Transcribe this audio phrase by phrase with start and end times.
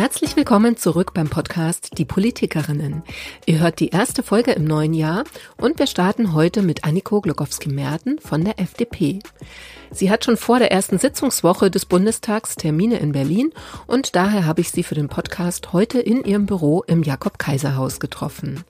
[0.00, 3.02] Herzlich willkommen zurück beim Podcast Die Politikerinnen.
[3.44, 5.24] Ihr hört die erste Folge im neuen Jahr
[5.58, 9.18] und wir starten heute mit Anniko Glokowski-Merten von der FDP.
[9.90, 13.52] Sie hat schon vor der ersten Sitzungswoche des Bundestags Termine in Berlin
[13.86, 18.64] und daher habe ich sie für den Podcast heute in ihrem Büro im Jakob-Kaiser-Haus getroffen.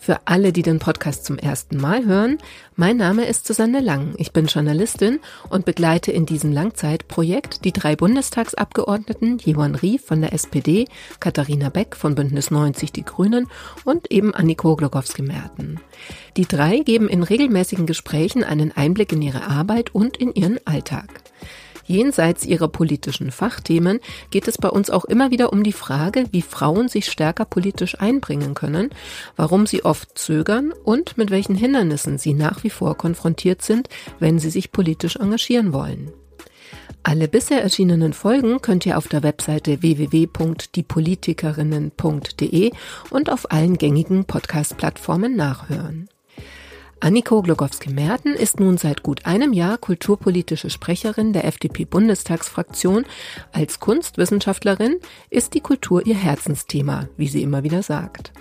[0.00, 2.38] Für alle, die den Podcast zum ersten Mal hören,
[2.76, 4.14] mein Name ist Susanne Lang.
[4.18, 5.18] Ich bin Journalistin
[5.50, 10.86] und begleite in diesem Langzeitprojekt die drei Bundestagsabgeordneten Johann Rief von der SPD,
[11.18, 13.48] Katharina Beck von Bündnis 90 Die Grünen
[13.84, 15.80] und eben Anniko Glogowski-Merten.
[16.36, 21.08] Die drei geben in regelmäßigen Gesprächen einen Einblick in ihre Arbeit und in ihren Alltag.
[21.86, 24.00] Jenseits ihrer politischen Fachthemen
[24.30, 28.00] geht es bei uns auch immer wieder um die Frage, wie Frauen sich stärker politisch
[28.00, 28.90] einbringen können,
[29.36, 34.38] warum sie oft zögern und mit welchen Hindernissen sie nach wie vor konfrontiert sind, wenn
[34.38, 36.12] sie sich politisch engagieren wollen.
[37.04, 42.72] Alle bisher erschienenen Folgen könnt ihr auf der Webseite www.diepolitikerinnen.de
[43.10, 46.08] und auf allen gängigen Podcast-Plattformen nachhören.
[46.98, 53.04] Anniko Glogowski-Merten ist nun seit gut einem Jahr kulturpolitische Sprecherin der FDP-Bundestagsfraktion.
[53.52, 54.96] Als Kunstwissenschaftlerin
[55.28, 58.32] ist die Kultur ihr Herzensthema, wie sie immer wieder sagt.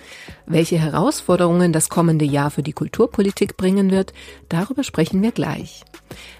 [0.45, 4.13] Welche Herausforderungen das kommende Jahr für die Kulturpolitik bringen wird,
[4.47, 5.83] darüber sprechen wir gleich.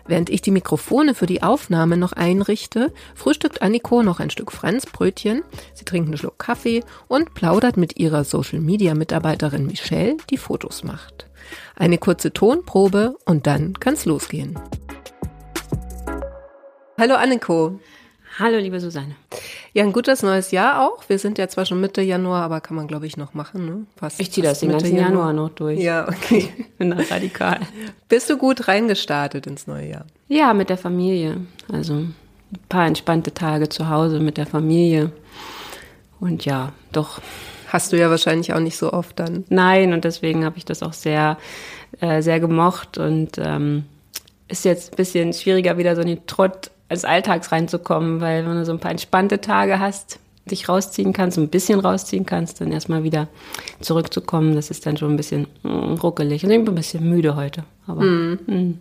[0.08, 5.44] Während ich die Mikrofone für die Aufnahme noch einrichte, frühstückt Anniko noch ein Stück Franzbrötchen,
[5.74, 11.28] sie trinkt einen Schluck Kaffee und plaudert mit ihrer Social-Media-Mitarbeiterin Michelle, die Fotos macht.
[11.76, 14.58] Eine kurze Tonprobe und dann kann's losgehen.
[16.98, 17.80] Hallo Anniko.
[18.38, 19.16] Hallo liebe Susanne.
[19.74, 21.08] Ja, ein gutes neues Jahr auch.
[21.08, 23.66] Wir sind ja zwar schon Mitte Januar, aber kann man glaube ich noch machen.
[23.66, 23.86] Ne?
[23.96, 25.10] Fast, ich ziehe das den ganzen Januar.
[25.10, 25.80] Januar noch durch.
[25.80, 26.50] Ja, okay.
[26.78, 27.60] bin da radikal.
[28.10, 30.06] Bist du gut reingestartet ins neue Jahr?
[30.28, 31.38] Ja, mit der Familie.
[31.72, 32.16] Also ein
[32.68, 35.12] paar entspannte Tage zu Hause mit der Familie.
[36.20, 37.22] Und ja, doch
[37.68, 39.46] Hast du ja wahrscheinlich auch nicht so oft dann.
[39.50, 41.38] Nein, und deswegen habe ich das auch sehr,
[42.00, 43.86] äh, sehr gemocht und ähm,
[44.48, 48.56] ist jetzt ein bisschen schwieriger, wieder so in den Trott des Alltags reinzukommen, weil wenn
[48.56, 52.72] du so ein paar entspannte Tage hast, dich rausziehen kannst, ein bisschen rausziehen kannst, dann
[52.72, 53.28] erstmal wieder
[53.80, 56.44] zurückzukommen, das ist dann schon ein bisschen mm, ruckelig.
[56.44, 57.64] Und ich bin ein bisschen müde heute.
[57.88, 58.40] Aber, mm.
[58.46, 58.80] Mm.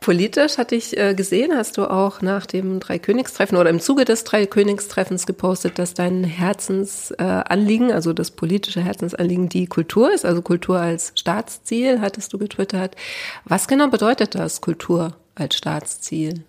[0.00, 4.24] Politisch hatte ich äh, gesehen, hast du auch nach dem Dreikönigstreffen oder im Zuge des
[4.24, 10.80] Dreikönigstreffens gepostet, dass dein Herzensanliegen, äh, also das politische Herzensanliegen, die Kultur ist, also Kultur
[10.80, 12.96] als Staatsziel, hattest du getwittert.
[13.44, 16.44] Was genau bedeutet das, Kultur als Staatsziel?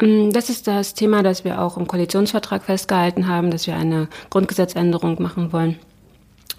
[0.00, 4.08] Ähm, das ist das Thema, das wir auch im Koalitionsvertrag festgehalten haben, dass wir eine
[4.28, 5.78] Grundgesetzänderung machen wollen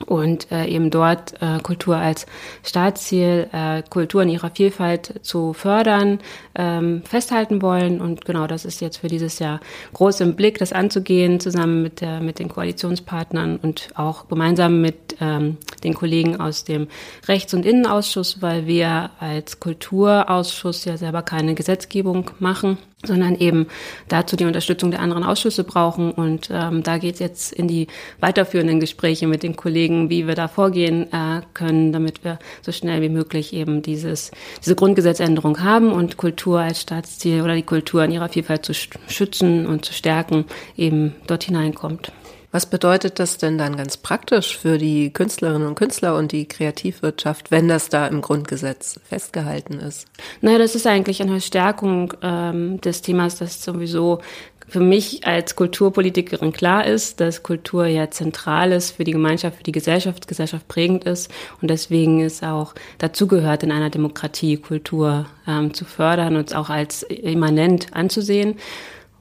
[0.05, 2.25] und äh, eben dort äh, Kultur als
[2.63, 6.19] Staatsziel, äh, Kultur in ihrer Vielfalt zu fördern,
[6.55, 8.01] ähm, festhalten wollen.
[8.01, 9.59] Und genau das ist jetzt für dieses Jahr
[9.93, 15.15] groß im Blick, das anzugehen, zusammen mit, der, mit den Koalitionspartnern und auch gemeinsam mit
[15.21, 16.87] ähm, den Kollegen aus dem
[17.27, 23.67] Rechts- und Innenausschuss, weil wir als Kulturausschuss ja selber keine Gesetzgebung machen sondern eben
[24.07, 26.11] dazu die Unterstützung der anderen Ausschüsse brauchen.
[26.11, 27.87] Und ähm, da geht es jetzt in die
[28.19, 33.01] weiterführenden Gespräche mit den Kollegen, wie wir da vorgehen äh, können, damit wir so schnell
[33.01, 34.31] wie möglich eben dieses,
[34.61, 39.67] diese Grundgesetzänderung haben und Kultur als Staatsziel oder die Kultur in ihrer Vielfalt zu schützen
[39.67, 40.45] und zu stärken
[40.77, 42.11] eben dort hineinkommt.
[42.53, 47.49] Was bedeutet das denn dann ganz praktisch für die Künstlerinnen und Künstler und die Kreativwirtschaft,
[47.49, 50.05] wenn das da im Grundgesetz festgehalten ist?
[50.39, 54.19] Naja, das ist eigentlich eine Stärkung ähm, des Themas, das sowieso
[54.67, 59.63] für mich als Kulturpolitikerin klar ist, dass Kultur ja zentral ist für die Gemeinschaft, für
[59.63, 65.73] die Gesellschaft, Gesellschaft prägend ist und deswegen ist auch dazugehört, in einer Demokratie Kultur ähm,
[65.73, 68.57] zu fördern und auch als immanent anzusehen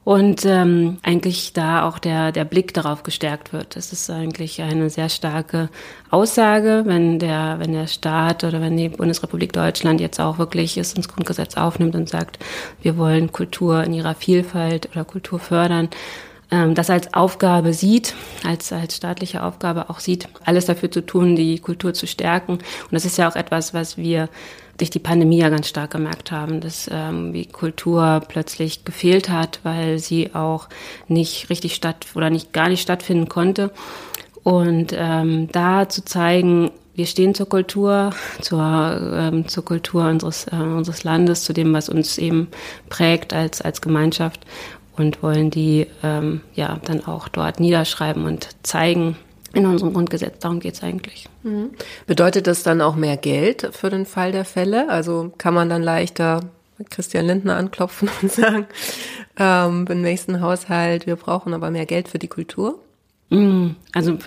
[0.03, 3.75] und ähm, eigentlich da auch der, der Blick darauf gestärkt wird.
[3.75, 5.69] Das ist eigentlich eine sehr starke
[6.09, 10.93] Aussage, wenn der, wenn der Staat oder wenn die Bundesrepublik Deutschland jetzt auch wirklich es
[10.93, 12.39] ins Grundgesetz aufnimmt und sagt,
[12.81, 15.89] wir wollen Kultur in ihrer Vielfalt oder Kultur fördern,
[16.51, 18.13] ähm, das als Aufgabe sieht,
[18.45, 22.53] als, als staatliche Aufgabe auch sieht, alles dafür zu tun, die Kultur zu stärken.
[22.53, 24.27] Und das ist ja auch etwas, was wir
[24.77, 29.59] durch die Pandemie ja ganz stark gemerkt haben, dass ähm, wie Kultur plötzlich gefehlt hat,
[29.63, 30.67] weil sie auch
[31.07, 33.71] nicht richtig statt oder nicht gar nicht stattfinden konnte.
[34.43, 38.11] Und ähm, da zu zeigen, wir stehen zur Kultur,
[38.41, 42.49] zur, ähm, zur Kultur unseres, äh, unseres Landes, zu dem, was uns eben
[42.89, 44.41] prägt als, als Gemeinschaft
[44.95, 49.17] und wollen die ähm, ja dann auch dort niederschreiben und zeigen
[49.53, 50.39] in unserem Grundgesetz.
[50.39, 51.29] Darum geht es eigentlich.
[51.43, 51.71] Mhm.
[52.07, 54.89] Bedeutet das dann auch mehr Geld für den Fall der Fälle?
[54.89, 56.41] Also kann man dann leichter
[56.89, 58.65] Christian Lindner anklopfen und sagen,
[59.37, 62.79] ähm, im nächsten Haushalt, wir brauchen aber mehr Geld für die Kultur?
[63.29, 64.17] Mm, also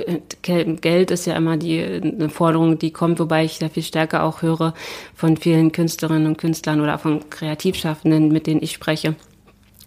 [0.43, 4.43] Geld ist ja immer die eine Forderung, die kommt, wobei ich sehr viel stärker auch
[4.43, 4.75] höre
[5.15, 9.15] von vielen Künstlerinnen und Künstlern oder von Kreativschaffenden, mit denen ich spreche,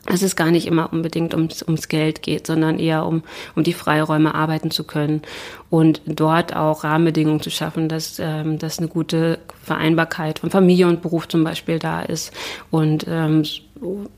[0.09, 3.21] dass es gar nicht immer unbedingt ums, ums Geld geht, sondern eher um,
[3.55, 5.21] um die Freiräume arbeiten zu können
[5.69, 11.03] und dort auch Rahmenbedingungen zu schaffen, dass, ähm, dass eine gute Vereinbarkeit von Familie und
[11.03, 12.33] Beruf zum Beispiel da ist
[12.71, 13.43] und ähm,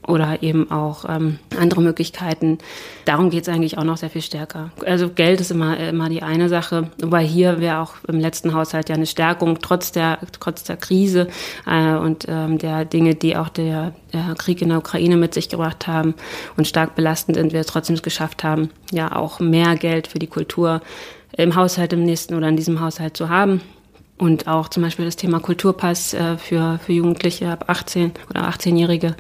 [0.08, 2.58] oder eben auch ähm, andere Möglichkeiten.
[3.06, 4.72] Darum geht es eigentlich auch noch sehr viel stärker.
[4.86, 8.90] Also Geld ist immer, immer die eine Sache, wobei hier wäre auch im letzten Haushalt
[8.90, 11.28] ja eine Stärkung trotz der, trotz der Krise
[11.68, 15.50] äh, und ähm, der Dinge, die auch der, der Krieg in der Ukraine mit sich
[15.50, 16.16] gebracht haben
[16.58, 20.28] und stark belastend sind, wir es trotzdem geschafft haben, ja auch mehr Geld für die
[20.28, 20.82] Kultur
[21.38, 23.62] im Haushalt im nächsten oder in diesem Haushalt zu haben.
[24.22, 29.16] Und auch zum Beispiel das Thema Kulturpass äh, für, für Jugendliche ab 18 oder 18-Jährige.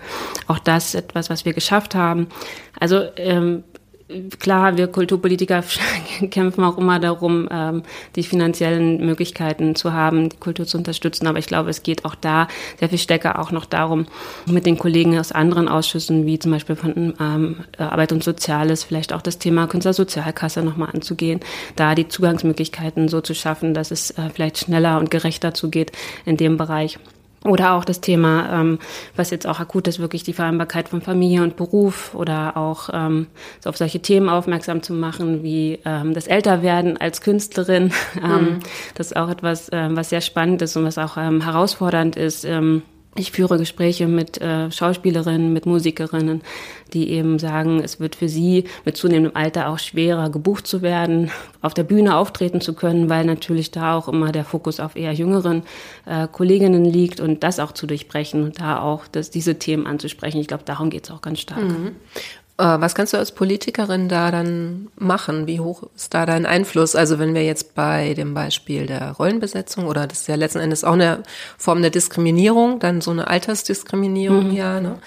[0.45, 2.27] Auch das etwas, was wir geschafft haben.
[2.79, 3.63] Also ähm,
[4.39, 5.63] klar, wir Kulturpolitiker
[6.31, 7.83] kämpfen auch immer darum, ähm,
[8.15, 11.27] die finanziellen Möglichkeiten zu haben, die Kultur zu unterstützen.
[11.27, 12.47] Aber ich glaube, es geht auch da
[12.79, 14.05] sehr viel stärker auch noch darum,
[14.45, 19.13] mit den Kollegen aus anderen Ausschüssen, wie zum Beispiel von ähm, Arbeit und Soziales, vielleicht
[19.13, 21.39] auch das Thema Künstlersozialkasse nochmal anzugehen,
[21.75, 25.91] da die Zugangsmöglichkeiten so zu schaffen, dass es äh, vielleicht schneller und gerechter zugeht
[26.25, 26.99] in dem Bereich.
[27.43, 28.77] Oder auch das Thema, ähm,
[29.15, 33.27] was jetzt auch akut ist, wirklich die Vereinbarkeit von Familie und Beruf oder auch ähm,
[33.59, 37.91] so auf solche Themen aufmerksam zu machen, wie ähm, das Älterwerden als Künstlerin.
[38.21, 38.59] Ähm, mhm.
[38.95, 42.43] Das ist auch etwas, ähm, was sehr spannend ist und was auch ähm, herausfordernd ist.
[42.43, 42.83] Ähm,
[43.15, 46.41] ich führe Gespräche mit äh, Schauspielerinnen, mit Musikerinnen,
[46.93, 51.29] die eben sagen, es wird für sie mit zunehmendem Alter auch schwerer gebucht zu werden,
[51.61, 55.11] auf der Bühne auftreten zu können, weil natürlich da auch immer der Fokus auf eher
[55.11, 55.63] jüngeren
[56.05, 60.39] äh, Kolleginnen liegt und das auch zu durchbrechen und da auch das, diese Themen anzusprechen.
[60.39, 61.63] Ich glaube, darum geht es auch ganz stark.
[61.63, 61.95] Mhm.
[62.61, 65.47] Äh, was kannst du als Politikerin da dann machen?
[65.47, 66.95] Wie hoch ist da dein Einfluss?
[66.95, 70.83] Also wenn wir jetzt bei dem Beispiel der Rollenbesetzung oder das ist ja letzten Endes
[70.83, 71.23] auch eine
[71.57, 74.55] Form der Diskriminierung, dann so eine Altersdiskriminierung, mhm.
[74.55, 74.99] ja, ne?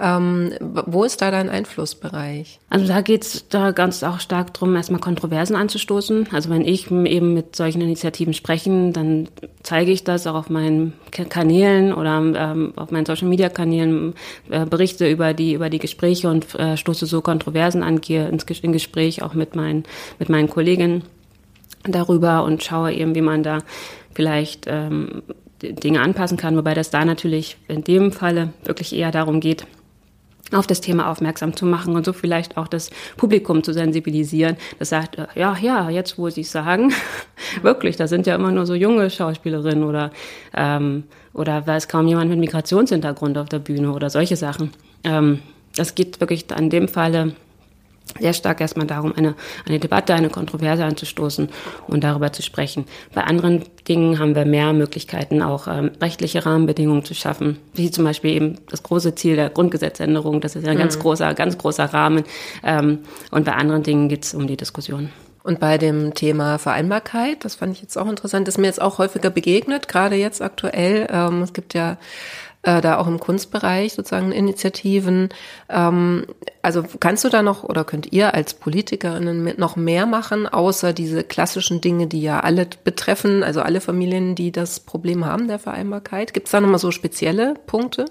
[0.00, 2.60] Ähm, wo ist da dein Einflussbereich?
[2.70, 6.28] Also da geht es da ganz auch stark drum, erstmal Kontroversen anzustoßen.
[6.32, 9.28] Also wenn ich eben mit solchen Initiativen spreche, dann
[9.64, 14.14] zeige ich das auch auf meinen Kanälen oder ähm, auf meinen Social Media Kanälen,
[14.50, 18.44] äh, berichte über die über die Gespräche und äh, stoße so Kontroversen an, gehe ins
[18.44, 19.82] in Gespräch auch mit meinen
[20.20, 21.02] mit meinen Kolleginnen
[21.82, 23.58] darüber und schaue eben, wie man da
[24.14, 25.22] vielleicht ähm,
[25.60, 29.66] Dinge anpassen kann, wobei das da natürlich in dem Falle wirklich eher darum geht,
[30.52, 34.56] auf das Thema aufmerksam zu machen und so vielleicht auch das Publikum zu sensibilisieren.
[34.78, 36.92] Das sagt, äh, ja, ja, jetzt wo Sie sagen,
[37.62, 40.10] wirklich, da sind ja immer nur so junge Schauspielerinnen oder,
[40.54, 41.04] ähm,
[41.34, 44.70] oder weiß kaum jemand mit Migrationshintergrund auf der Bühne oder solche Sachen.
[45.04, 45.40] Ähm,
[45.76, 47.34] das geht wirklich an dem Falle
[48.18, 49.34] sehr stark erstmal darum, eine,
[49.66, 51.48] eine Debatte, eine Kontroverse anzustoßen
[51.86, 52.86] und darüber zu sprechen.
[53.14, 58.04] Bei anderen Dingen haben wir mehr Möglichkeiten, auch ähm, rechtliche Rahmenbedingungen zu schaffen, wie zum
[58.04, 60.40] Beispiel eben das große Ziel der Grundgesetzänderung.
[60.40, 60.80] Das ist ein mhm.
[60.80, 62.24] ganz großer, ganz großer Rahmen.
[62.64, 63.00] Ähm,
[63.30, 65.10] und bei anderen Dingen geht es um die Diskussion.
[65.48, 68.98] Und bei dem Thema Vereinbarkeit, das fand ich jetzt auch interessant, ist mir jetzt auch
[68.98, 71.08] häufiger begegnet, gerade jetzt aktuell.
[71.10, 71.96] Ähm, es gibt ja
[72.68, 75.30] äh, da auch im Kunstbereich sozusagen Initiativen.
[75.70, 76.26] Ähm,
[76.60, 81.24] also kannst du da noch oder könnt ihr als Politikerinnen noch mehr machen, außer diese
[81.24, 86.34] klassischen Dinge, die ja alle betreffen, also alle Familien, die das Problem haben der Vereinbarkeit?
[86.34, 88.04] Gibt es da nochmal so spezielle Punkte?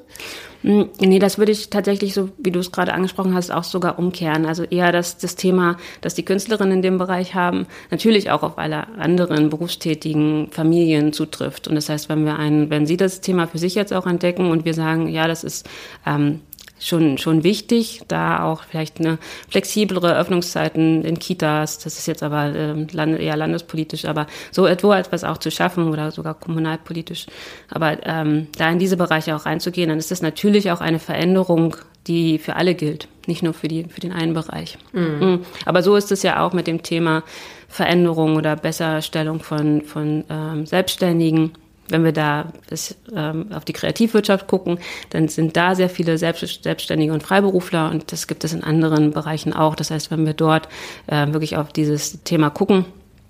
[0.64, 4.00] Hm, nee, das würde ich tatsächlich, so wie du es gerade angesprochen hast, auch sogar
[4.00, 4.46] umkehren.
[4.46, 8.58] Also eher das, das Thema, das die Künstlerinnen in dem Bereich haben, natürlich auch auf
[8.58, 11.68] alle anderen berufstätigen Familien zutrifft.
[11.68, 14.47] Und das heißt, wenn wir einen, wenn Sie das Thema für sich jetzt auch entdecken
[14.52, 15.68] und wir sagen, ja, das ist
[16.06, 16.42] ähm,
[16.80, 19.18] schon, schon wichtig, da auch vielleicht eine
[19.50, 25.24] flexiblere Öffnungszeiten in Kitas, das ist jetzt aber äh, land, eher landespolitisch, aber so etwas
[25.24, 27.28] auch zu schaffen oder sogar kommunalpolitisch.
[27.70, 31.76] Aber ähm, da in diese Bereiche auch reinzugehen, dann ist das natürlich auch eine Veränderung,
[32.08, 34.78] die für alle gilt, nicht nur für, die, für den einen Bereich.
[34.94, 35.20] Mhm.
[35.20, 35.40] Mhm.
[35.66, 37.24] Aber so ist es ja auch mit dem Thema
[37.68, 41.52] Veränderung oder Besserstellung von, von ähm, Selbstständigen
[41.90, 44.80] wenn wir da bis, ähm, auf die Kreativwirtschaft gucken,
[45.10, 49.12] dann sind da sehr viele Selbst Selbstständige und Freiberufler und das gibt es in anderen
[49.12, 49.76] Bereichen auch.
[49.76, 50.68] Das heißt, wenn wir dort
[51.08, 52.86] äh, wirklich auf dieses Thema gucken,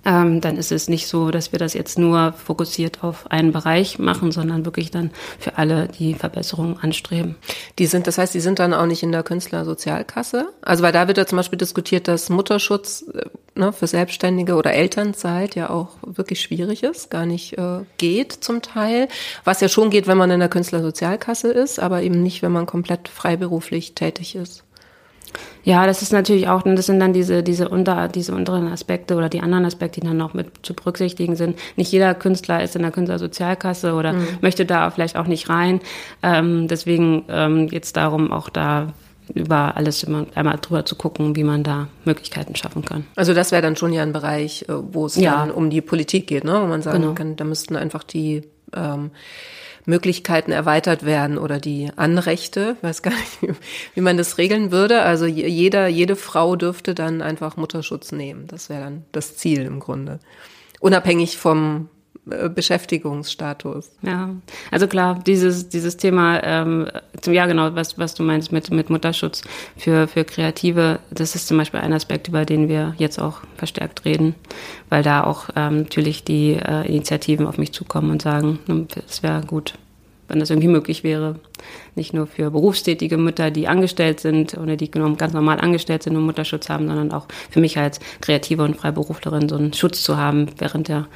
[0.07, 3.99] ähm, dann ist es nicht so, dass wir das jetzt nur fokussiert auf einen Bereich
[3.99, 7.35] machen, sondern wirklich dann für alle die Verbesserungen anstreben.
[7.77, 10.47] Die sind, das heißt, die sind dann auch nicht in der Künstlersozialkasse?
[10.61, 13.25] Also weil da wird ja zum Beispiel diskutiert, dass Mutterschutz äh,
[13.59, 18.61] ne, für Selbstständige oder Elternzeit ja auch wirklich schwierig ist, gar nicht äh, geht zum
[18.61, 19.09] Teil.
[19.43, 22.65] Was ja schon geht, wenn man in der Künstlersozialkasse ist, aber eben nicht, wenn man
[22.65, 24.63] komplett freiberuflich tätig ist.
[25.63, 29.29] Ja, das ist natürlich auch, das sind dann diese, diese, unter, diese unteren Aspekte oder
[29.29, 31.60] die anderen Aspekte, die dann noch mit zu berücksichtigen sind.
[31.75, 34.27] Nicht jeder Künstler ist in der Künstlersozialkasse oder mhm.
[34.41, 35.81] möchte da vielleicht auch nicht rein.
[36.24, 38.93] Ähm, deswegen ähm, geht es darum, auch da
[39.34, 43.05] über alles immer einmal drüber zu gucken, wie man da Möglichkeiten schaffen kann.
[43.15, 45.38] Also das wäre dann schon ja ein Bereich, äh, wo es ja.
[45.38, 46.62] dann um die Politik geht, ne?
[46.62, 47.13] wo man sagen genau.
[47.13, 48.43] kann, da müssten einfach die
[48.74, 49.12] ähm,
[49.88, 53.56] Möglichkeiten erweitert werden oder die Anrechte, weiß gar nicht,
[53.96, 55.01] wie man das regeln würde.
[55.01, 58.48] Also jeder, jede Frau dürfte dann einfach Mutterschutz nehmen.
[58.48, 60.20] Das wäre dann das Ziel im Grunde.
[60.82, 61.89] Unabhängig vom
[62.53, 63.89] Beschäftigungsstatus.
[64.01, 64.29] Ja,
[64.72, 66.88] also klar, dieses, dieses Thema, ähm,
[67.25, 69.41] ja genau, was, was du meinst mit, mit Mutterschutz
[69.77, 74.05] für, für Kreative, das ist zum Beispiel ein Aspekt, über den wir jetzt auch verstärkt
[74.05, 74.36] reden,
[74.89, 79.24] weil da auch ähm, natürlich die äh, Initiativen auf mich zukommen und sagen, hm, es
[79.24, 79.74] wäre gut,
[80.27, 81.39] wenn das irgendwie möglich wäre.
[81.96, 86.25] Nicht nur für berufstätige Mütter, die angestellt sind oder die ganz normal angestellt sind und
[86.25, 90.48] Mutterschutz haben, sondern auch für mich als Kreative und Freiberuflerin so einen Schutz zu haben
[90.57, 91.07] während der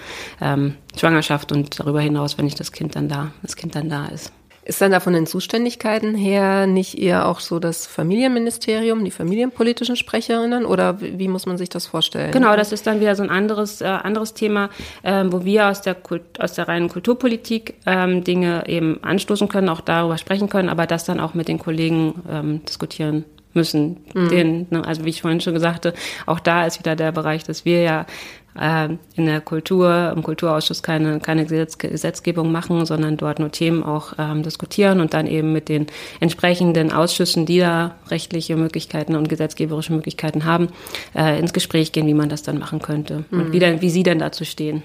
[0.41, 4.08] ähm, Schwangerschaft und darüber hinaus, wenn ich das Kind dann da, das Kind dann da
[4.08, 4.32] ist.
[4.63, 9.96] Ist dann da von den Zuständigkeiten her nicht eher auch so das Familienministerium, die familienpolitischen
[9.96, 12.32] Sprecherinnen oder wie muss man sich das vorstellen?
[12.32, 14.70] Genau, das ist dann wieder so ein anderes, äh, anderes Thema,
[15.01, 19.68] äh, wo wir aus der, Kult, aus der reinen Kulturpolitik ähm, Dinge eben anstoßen können,
[19.68, 23.98] auch darüber sprechen können, aber das dann auch mit den Kollegen ähm, diskutieren müssen.
[24.13, 24.30] Mhm.
[24.30, 25.91] Den, ne, also wie ich vorhin schon gesagt
[26.25, 28.06] auch da ist wieder der Bereich, dass wir ja
[28.53, 34.13] in der Kultur, im Kulturausschuss keine, keine Gesetz, Gesetzgebung machen, sondern dort nur Themen auch
[34.17, 35.88] ähm, diskutieren und dann eben mit den
[36.20, 40.67] entsprechenden Ausschüssen, die da rechtliche Möglichkeiten und gesetzgeberische Möglichkeiten haben,
[41.15, 43.39] äh, ins Gespräch gehen, wie man das dann machen könnte mhm.
[43.39, 44.84] und wie, denn, wie sie denn dazu stehen.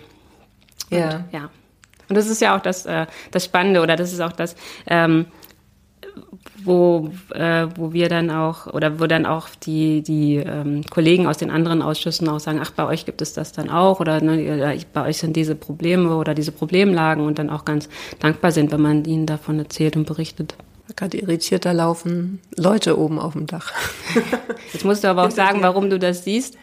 [0.90, 1.16] Ja.
[1.16, 1.50] Und, ja.
[2.08, 4.54] Und das ist ja auch das, äh, das Spannende oder das ist auch das,
[4.86, 5.26] ähm,
[6.64, 11.38] wo, äh, wo wir dann auch oder wo dann auch die, die ähm, Kollegen aus
[11.38, 14.78] den anderen Ausschüssen auch sagen, ach, bei euch gibt es das dann auch oder ne,
[14.92, 17.88] bei euch sind diese Probleme oder diese Problemlagen und dann auch ganz
[18.18, 20.54] dankbar sind, wenn man ihnen davon erzählt und berichtet.
[20.94, 23.72] Gerade irritiert, da laufen Leute oben auf dem Dach.
[24.72, 26.56] Jetzt musst du aber auch sagen, warum du das siehst.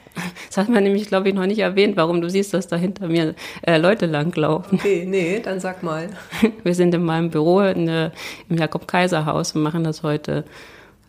[0.47, 3.07] Das hat man nämlich, glaube ich, noch nicht erwähnt, warum du siehst, dass da hinter
[3.07, 4.77] mir äh, Leute langlaufen.
[4.77, 6.09] Okay, nee, dann sag mal.
[6.63, 8.11] Wir sind in meinem Büro in, äh,
[8.49, 10.43] im Jakob-Kaiser-Haus und machen das heute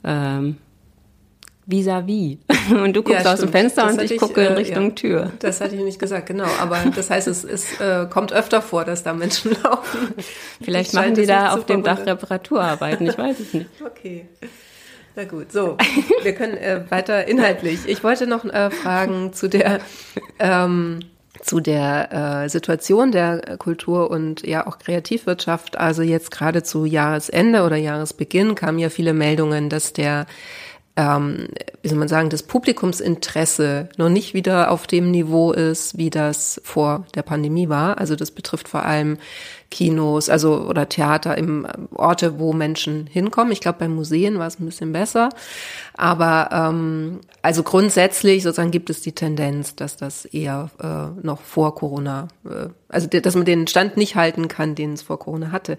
[0.02, 0.56] ähm,
[1.66, 2.38] vis-à-vis.
[2.49, 2.75] -vis.
[2.82, 4.88] Und du guckst ja, aus dem Fenster das und ich, ich gucke in äh, Richtung
[4.88, 5.32] ja, Tür.
[5.40, 6.46] Das hatte ich nicht gesagt, genau.
[6.61, 10.14] Aber das heißt, es, es äh, kommt öfter vor, dass da Menschen laufen.
[10.62, 13.68] Vielleicht machen die da auf dem Dach Reparaturarbeiten, ich weiß es nicht.
[13.84, 14.26] Okay.
[15.16, 15.76] Na gut, so,
[16.23, 17.87] wir können äh, weiter inhaltlich.
[17.87, 19.80] Ich wollte noch äh, fragen zu der
[20.40, 21.00] ähm,
[21.40, 25.76] zu der äh, Situation der Kultur und ja auch Kreativwirtschaft.
[25.76, 30.26] Also jetzt gerade zu Jahresende oder Jahresbeginn kamen ja viele Meldungen, dass der
[30.97, 31.49] ähm,
[31.83, 36.61] wie soll man sagen, das Publikumsinteresse noch nicht wieder auf dem Niveau ist, wie das
[36.64, 37.99] vor der Pandemie war.
[37.99, 39.18] Also das betrifft vor allem
[39.71, 43.52] Kinos, also oder Theater im Orte, wo Menschen hinkommen.
[43.52, 45.30] Ich glaube, bei Museen war es ein bisschen besser.
[45.97, 51.75] Aber ähm, also grundsätzlich sozusagen gibt es die Tendenz, dass das eher äh, noch vor
[51.75, 55.78] Corona, äh, also dass man den Stand nicht halten kann, den es vor Corona hatte.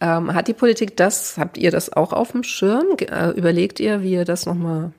[0.00, 2.96] Ähm, hat die Politik das, habt ihr das auch auf dem Schirm?
[2.98, 4.92] Äh, überlegt ihr, wie ihr das nochmal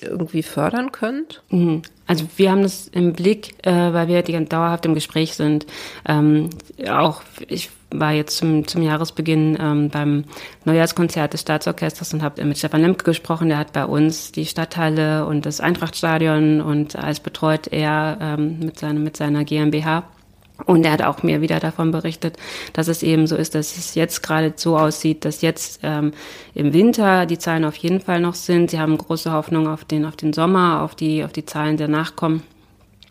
[0.00, 1.42] irgendwie fördern könnt?
[1.50, 1.82] Mhm.
[2.06, 5.66] Also wir haben das im Blick, äh, weil wir die dauerhaft im Gespräch sind.
[6.06, 6.50] Ähm,
[6.88, 10.24] auch ich war jetzt zum, zum Jahresbeginn ähm, beim
[10.64, 13.48] Neujahrskonzert des Staatsorchesters und habe mit Stefan Lemke gesprochen.
[13.48, 18.78] Der hat bei uns die Stadthalle und das Eintrachtstadion und als betreut er ähm, mit,
[18.78, 20.04] seinem, mit seiner GmbH.
[20.66, 22.36] Und er hat auch mir wieder davon berichtet,
[22.72, 26.12] dass es eben so ist, dass es jetzt gerade so aussieht, dass jetzt ähm,
[26.54, 28.70] im Winter die Zahlen auf jeden Fall noch sind.
[28.70, 31.88] Sie haben große Hoffnung auf den, auf den Sommer, auf die, auf die Zahlen der
[31.88, 32.42] Nachkommen.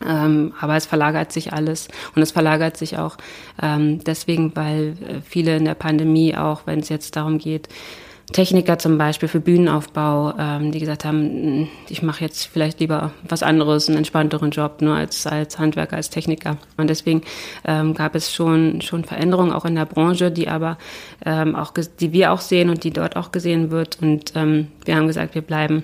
[0.06, 3.16] Ähm, aber es verlagert sich alles und es verlagert sich auch
[3.60, 7.68] ähm, deswegen, weil äh, viele in der Pandemie auch, wenn es jetzt darum geht,
[8.32, 13.42] Techniker zum Beispiel für Bühnenaufbau, ähm, die gesagt haben, ich mache jetzt vielleicht lieber was
[13.42, 16.56] anderes, einen entspannteren Job, nur als, als Handwerker, als Techniker.
[16.76, 17.22] Und deswegen
[17.64, 20.78] ähm, gab es schon, schon Veränderungen auch in der Branche, die aber
[21.24, 23.98] ähm, auch, die wir auch sehen und die dort auch gesehen wird.
[24.00, 25.82] Und ähm, wir haben gesagt, wir bleiben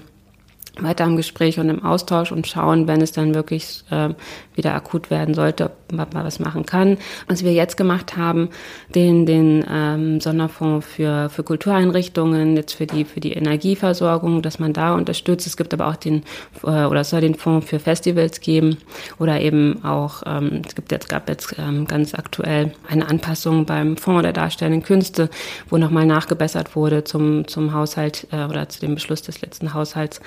[0.78, 4.10] weiter im Gespräch und im Austausch und schauen, wenn es dann wirklich äh,
[4.54, 6.98] wieder akut werden sollte, ob man was machen kann.
[7.28, 8.50] Was wir jetzt gemacht haben,
[8.94, 14.72] den, den ähm, Sonderfonds für, für Kultureinrichtungen, jetzt für die, für die Energieversorgung, dass man
[14.72, 15.46] da unterstützt.
[15.46, 16.22] Es gibt aber auch den,
[16.62, 18.78] äh, oder es soll den Fonds für Festivals geben
[19.18, 23.96] oder eben auch, ähm, es gibt jetzt, gab jetzt ähm, ganz aktuell eine Anpassung beim
[23.96, 25.30] Fonds der darstellenden Künste,
[25.70, 30.20] wo nochmal nachgebessert wurde zum, zum Haushalt äh, oder zu dem Beschluss des letzten Haushalts.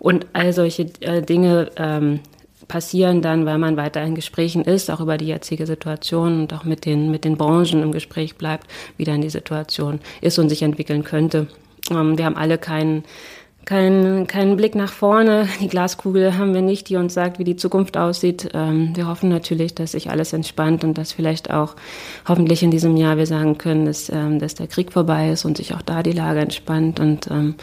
[0.00, 2.20] Und all solche äh, Dinge ähm,
[2.66, 6.64] passieren dann, weil man weiter in Gesprächen ist, auch über die jetzige Situation und auch
[6.64, 8.66] mit den, mit den Branchen im Gespräch bleibt,
[8.96, 11.48] wie dann die Situation ist und sich entwickeln könnte.
[11.90, 13.04] Ähm, wir haben alle keinen
[13.66, 15.46] keinen keinen Blick nach vorne.
[15.60, 18.50] Die Glaskugel haben wir nicht, die uns sagt, wie die Zukunft aussieht.
[18.54, 21.76] Ähm, wir hoffen natürlich, dass sich alles entspannt und dass vielleicht auch
[22.26, 25.56] hoffentlich in diesem Jahr wir sagen können, dass, ähm, dass der Krieg vorbei ist und
[25.56, 27.54] sich auch da die Lage entspannt und ähm,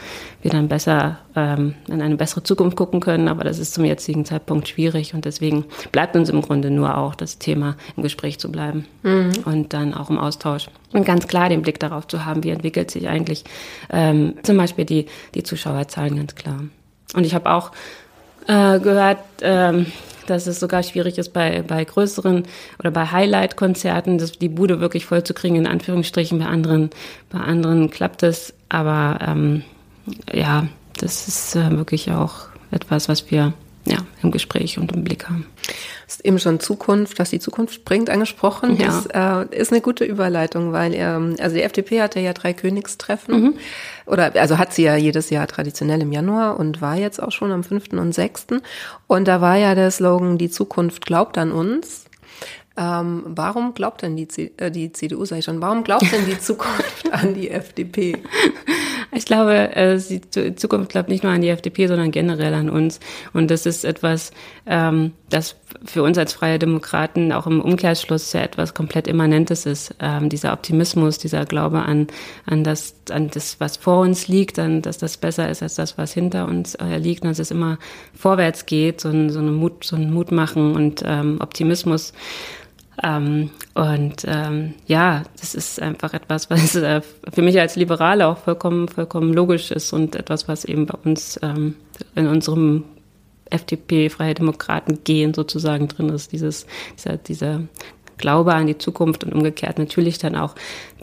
[0.41, 3.27] wir dann besser ähm, in eine bessere Zukunft gucken können.
[3.27, 7.15] Aber das ist zum jetzigen Zeitpunkt schwierig und deswegen bleibt uns im Grunde nur auch
[7.15, 9.31] das Thema im Gespräch zu bleiben mhm.
[9.45, 10.67] und dann auch im Austausch.
[10.93, 13.43] Und ganz klar den Blick darauf zu haben, wie entwickelt sich eigentlich
[13.91, 16.61] ähm, zum Beispiel die, die Zuschauerzahlen ganz klar.
[17.13, 17.71] Und ich habe auch
[18.47, 19.87] äh, gehört, ähm,
[20.27, 22.43] dass es sogar schwierig ist bei, bei größeren
[22.79, 26.39] oder bei Highlight-Konzerten, die Bude wirklich voll zu kriegen, in Anführungsstrichen.
[26.39, 26.89] Bei anderen,
[27.29, 28.53] bei anderen klappt es.
[28.69, 29.63] Aber ähm,
[30.31, 33.53] ja, das ist äh, wirklich auch etwas, was wir
[33.87, 35.45] ja, im Gespräch und im Blick haben.
[35.65, 35.73] Du
[36.07, 38.77] hast eben schon Zukunft, was die Zukunft bringt, angesprochen.
[38.77, 38.87] Ja.
[38.87, 43.41] Das äh, ist eine gute Überleitung, weil ähm, also die FDP hatte ja drei Königstreffen.
[43.41, 43.53] Mhm.
[44.05, 47.51] Oder also hat sie ja jedes Jahr traditionell im Januar und war jetzt auch schon
[47.51, 47.93] am 5.
[47.93, 48.47] und 6.
[49.07, 52.05] Und da war ja der Slogan, die Zukunft glaubt an uns.
[52.79, 56.25] Ähm, warum glaubt denn die, C äh, die CDU, sag ich schon, warum glaubt denn
[56.27, 58.17] die Zukunft an die FDP?
[59.17, 62.99] Ich glaube, äh, die Zukunft glaubt nicht nur an die FDP, sondern generell an uns.
[63.33, 64.29] Und das ist etwas,
[64.67, 65.55] ähm, das
[65.85, 69.95] für uns als freie Demokraten auch im Umkehrschluss ja etwas komplett Immanentes ist.
[69.99, 72.05] Ähm, dieser Optimismus, dieser Glaube an,
[72.45, 75.97] an, das, an das, was vor uns liegt, an dass das besser ist als das,
[75.97, 77.79] was hinter uns äh, liegt, und dass es immer
[78.13, 82.13] vorwärts geht, so ein, so eine Mut, so ein Mut machen und ähm, Optimismus.
[83.03, 87.01] Ähm, und ähm, ja, das ist einfach etwas, was äh,
[87.31, 91.39] für mich als Liberale auch vollkommen, vollkommen logisch ist und etwas, was eben bei uns
[91.43, 91.75] ähm,
[92.15, 92.85] in unserem
[93.49, 96.65] FDP, Freie Demokraten gehen sozusagen drin ist, dieses,
[96.97, 97.61] dieser, dieser
[98.17, 100.55] Glaube an die Zukunft und umgekehrt natürlich dann auch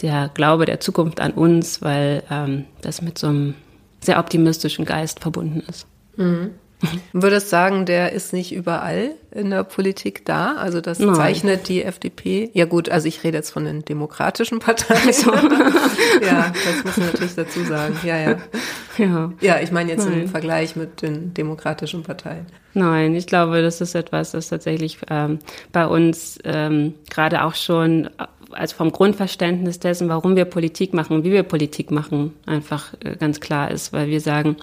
[0.02, 3.54] der Glaube der Zukunft an uns, weil ähm, das mit so einem
[4.00, 5.86] sehr optimistischen Geist verbunden ist.
[6.16, 6.50] Mhm.
[7.12, 10.54] Würdest sagen, der ist nicht überall in der Politik da?
[10.56, 11.14] Also das Nein.
[11.14, 12.50] zeichnet die FDP.
[12.54, 15.12] Ja gut, also ich rede jetzt von den demokratischen Parteien.
[15.12, 15.32] So.
[16.22, 17.98] ja, das muss man natürlich dazu sagen.
[18.04, 18.36] Ja, ja.
[18.96, 20.22] Ja, ja ich meine jetzt Nein.
[20.22, 22.46] im Vergleich mit den demokratischen Parteien.
[22.74, 25.40] Nein, ich glaube, das ist etwas, das tatsächlich ähm,
[25.72, 28.08] bei uns ähm, gerade auch schon
[28.54, 33.40] also vom Grundverständnis dessen, warum wir Politik machen, wie wir Politik machen, einfach äh, ganz
[33.40, 34.56] klar ist, weil wir sagen,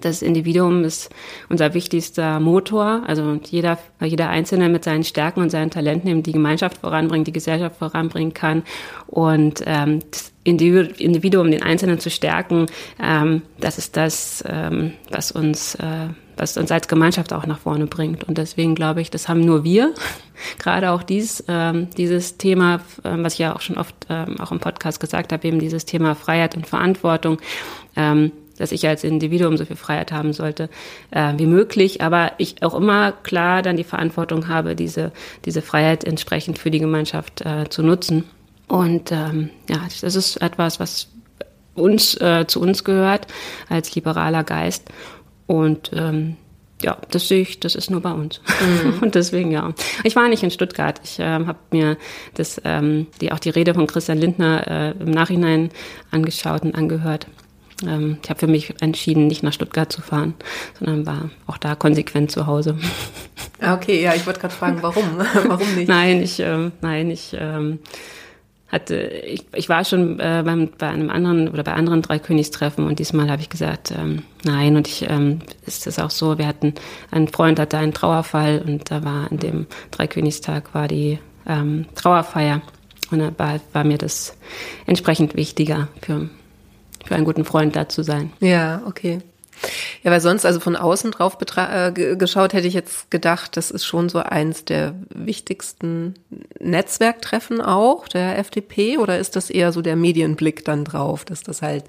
[0.00, 1.10] das Individuum ist
[1.48, 3.02] unser wichtigster Motor.
[3.06, 7.32] Also jeder, jeder Einzelne mit seinen Stärken und seinen Talenten eben die Gemeinschaft voranbringen, die
[7.32, 8.62] Gesellschaft voranbringen kann.
[9.06, 12.66] Und ähm, das Individuum, den Einzelnen zu stärken,
[13.02, 17.86] ähm, das ist das, ähm, was uns, äh, was uns als Gemeinschaft auch nach vorne
[17.86, 18.24] bringt.
[18.24, 19.92] Und deswegen glaube ich, das haben nur wir.
[20.58, 24.52] Gerade auch dies, ähm, dieses Thema, äh, was ich ja auch schon oft ähm, auch
[24.52, 27.38] im Podcast gesagt habe, eben dieses Thema Freiheit und Verantwortung.
[28.60, 30.68] Dass ich als Individuum so viel Freiheit haben sollte
[31.10, 35.12] äh, wie möglich, aber ich auch immer klar dann die Verantwortung habe, diese,
[35.46, 38.24] diese Freiheit entsprechend für die Gemeinschaft äh, zu nutzen.
[38.68, 41.08] Und ähm, ja, das ist etwas, was
[41.74, 43.26] uns äh, zu uns gehört
[43.68, 44.90] als liberaler Geist.
[45.46, 46.36] Und ähm,
[46.82, 48.40] ja, das sehe ich, das ist nur bei uns.
[48.60, 48.98] Mhm.
[49.02, 49.72] Und deswegen ja.
[50.04, 51.00] Ich war nicht in Stuttgart.
[51.04, 51.96] Ich ähm, habe mir
[52.34, 55.70] das, ähm, die, auch die Rede von Christian Lindner äh, im Nachhinein
[56.10, 57.26] angeschaut und angehört.
[57.86, 60.34] Ähm, ich habe für mich entschieden, nicht nach Stuttgart zu fahren,
[60.78, 62.76] sondern war auch da konsequent zu Hause.
[63.60, 65.04] Ah, okay, ja, ich wollte gerade fragen, warum?
[65.46, 65.88] warum nicht?
[65.88, 67.78] Nein, ich, äh, nein, ich ähm,
[68.70, 72.98] hatte, ich, ich war schon äh, beim, bei einem anderen oder bei anderen Dreikönigstreffen und
[72.98, 74.76] diesmal habe ich gesagt, ähm, nein.
[74.76, 76.74] Und ich ähm, ist es auch so, wir hatten,
[77.10, 82.62] ein Freund hatte einen Trauerfall und da war an dem Dreikönigstag war die ähm, Trauerfeier.
[83.10, 84.36] Und da war, war mir das
[84.86, 86.30] entsprechend wichtiger für
[87.04, 88.32] für einen guten Freund da zu sein.
[88.40, 89.20] Ja, okay.
[90.02, 93.84] Ja, weil sonst, also von außen drauf äh, geschaut, hätte ich jetzt gedacht, das ist
[93.84, 96.14] schon so eins der wichtigsten
[96.58, 101.60] Netzwerktreffen auch der FDP oder ist das eher so der Medienblick dann drauf, dass das
[101.60, 101.84] halt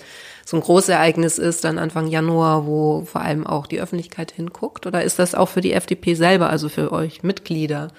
[0.45, 4.86] so ein Großereignis ist, dann Anfang Januar, wo vor allem auch die Öffentlichkeit hinguckt?
[4.86, 7.89] Oder ist das auch für die FDP selber, also für euch Mitglieder?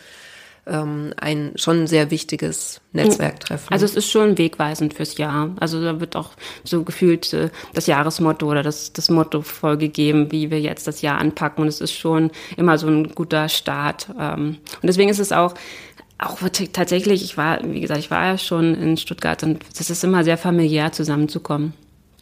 [0.67, 3.73] Ähm, ein schon sehr wichtiges Netzwerktreffen.
[3.73, 5.51] Also es ist schon wegweisend fürs Jahr.
[5.59, 6.31] Also da wird auch
[6.63, 11.19] so gefühlt äh, das Jahresmotto oder das, das Motto vorgegeben, wie wir jetzt das Jahr
[11.19, 11.63] anpacken.
[11.63, 14.09] Und es ist schon immer so ein guter Start.
[14.19, 15.55] Ähm, und deswegen ist es auch
[16.19, 16.39] auch
[16.73, 20.23] tatsächlich, ich war, wie gesagt, ich war ja schon in Stuttgart und es ist immer
[20.23, 21.73] sehr familiär zusammenzukommen.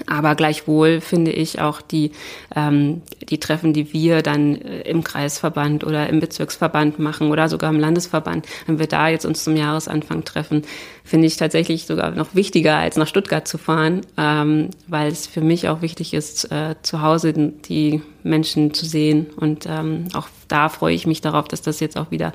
[0.07, 2.13] Aber gleichwohl finde ich auch die,
[2.55, 7.71] ähm, die Treffen, die wir dann äh, im Kreisverband oder im Bezirksverband machen oder sogar
[7.71, 10.63] im Landesverband, wenn wir da jetzt uns zum Jahresanfang treffen,
[11.05, 15.41] finde ich tatsächlich sogar noch wichtiger, als nach Stuttgart zu fahren, ähm, weil es für
[15.41, 19.27] mich auch wichtig ist, äh, zu Hause die Menschen zu sehen.
[19.37, 22.33] Und ähm, auch da freue ich mich darauf, dass das jetzt auch wieder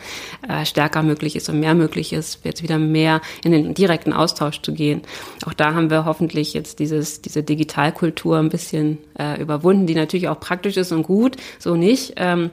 [0.48, 4.62] äh, stärker möglich ist und mehr möglich ist, jetzt wieder mehr in den direkten Austausch
[4.62, 5.02] zu gehen.
[5.46, 10.28] Auch da haben wir hoffentlich jetzt dieses, diese Digitalkultur ein bisschen äh, überwunden, die natürlich
[10.28, 12.14] auch praktisch ist und gut, so nicht.
[12.18, 12.52] Ähm,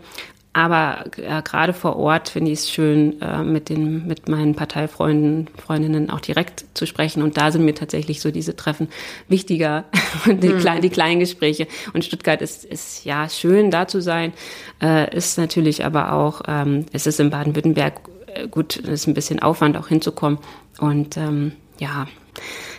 [0.53, 5.49] aber äh, gerade vor Ort finde ich es schön, äh, mit, den, mit meinen Parteifreunden,
[5.57, 7.23] Freundinnen auch direkt zu sprechen.
[7.23, 8.89] Und da sind mir tatsächlich so diese Treffen
[9.29, 9.85] wichtiger,
[10.27, 10.59] die, mhm.
[10.59, 11.67] kleinen, die kleinen Gespräche.
[11.95, 14.35] Und Stuttgart ist, ist ja schön, da zu sein,
[14.83, 19.15] äh, ist natürlich aber auch, ähm, es ist in Baden-Württemberg äh, gut, es ist ein
[19.15, 20.39] bisschen Aufwand auch hinzukommen.
[20.79, 22.07] Und ähm, ja,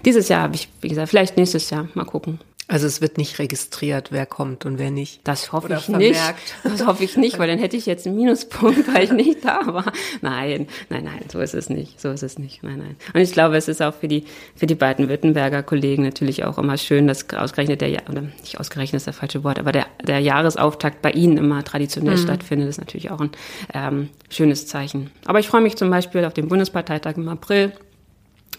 [0.05, 2.39] dieses Jahr habe ich, wie gesagt, vielleicht nächstes Jahr, mal gucken.
[2.69, 5.19] Also es wird nicht registriert, wer kommt und wer nicht.
[5.25, 6.13] Das hoffe Oder ich vermerkt.
[6.13, 6.55] nicht.
[6.63, 9.61] Das hoffe ich nicht, weil dann hätte ich jetzt einen Minuspunkt, weil ich nicht da
[9.67, 9.91] war.
[10.21, 11.99] Nein, nein, nein, so ist es nicht.
[11.99, 12.63] So ist es nicht.
[12.63, 12.95] Nein, nein.
[13.13, 14.23] Und ich glaube, es ist auch für die
[14.55, 19.01] für die beiden Württemberger Kollegen natürlich auch immer schön, dass ausgerechnet der oder nicht ausgerechnet
[19.01, 22.21] ist das falsche Wort, aber der der Jahresauftakt bei Ihnen immer traditionell mhm.
[22.21, 23.31] stattfindet, ist natürlich auch ein
[23.73, 25.11] ähm, schönes Zeichen.
[25.25, 27.73] Aber ich freue mich zum Beispiel auf den Bundesparteitag im April.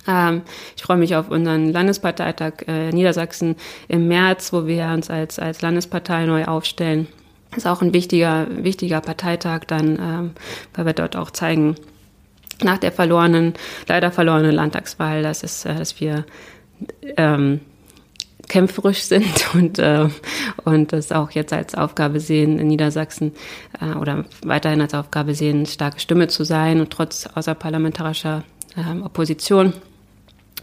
[0.07, 0.43] Ähm,
[0.77, 3.57] ich freue mich auf unseren Landesparteitag äh, Niedersachsen
[3.89, 7.09] im März, wo wir uns als, als Landespartei neu aufstellen.
[7.51, 10.31] Das ist auch ein wichtiger, wichtiger Parteitag dann, ähm,
[10.75, 11.77] weil wir dort auch zeigen,
[12.63, 13.55] nach der verlorenen,
[13.89, 16.25] leider verlorenen Landtagswahl, dass, es, äh, dass wir
[17.17, 17.61] ähm,
[18.49, 20.09] kämpferisch sind und, äh,
[20.65, 23.33] und das auch jetzt als Aufgabe sehen, in Niedersachsen
[23.81, 28.45] äh, oder weiterhin als Aufgabe sehen, starke Stimme zu sein und trotz außerparlamentarischer
[28.77, 29.73] äh, Opposition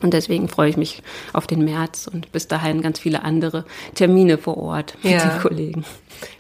[0.02, 1.02] und deswegen freue ich mich
[1.34, 5.28] auf den März und bis dahin ganz viele andere Termine vor Ort mit ja.
[5.28, 5.86] den Kollegen.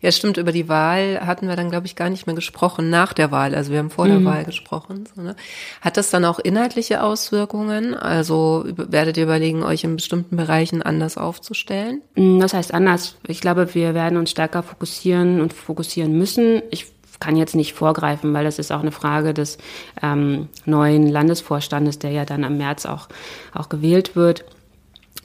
[0.02, 0.38] Ja, stimmt.
[0.38, 3.56] Über die Wahl hatten wir dann, glaube ich, gar nicht mehr gesprochen nach der Wahl.
[3.56, 4.10] Also wir haben vor mhm.
[4.10, 5.08] der Wahl gesprochen.
[5.16, 5.36] So, ne?
[5.82, 7.94] Hat das dann auch inhaltliche Auswirkungen?
[7.96, 12.02] Also werdet ihr überlegen, euch in bestimmten Bereichen anders aufzustellen?
[12.16, 13.16] Mm, das heißt anders.
[13.28, 16.62] Ich glaube, wir werden uns stärker fokussieren und fokussieren müssen.
[16.72, 16.88] Ich
[17.22, 19.58] kann jetzt nicht vorgreifen, weil das ist auch eine Frage des
[20.04, 23.08] ähm, neuen Landesvorstandes, der ja dann im März auch,
[23.54, 24.44] auch gewählt wird.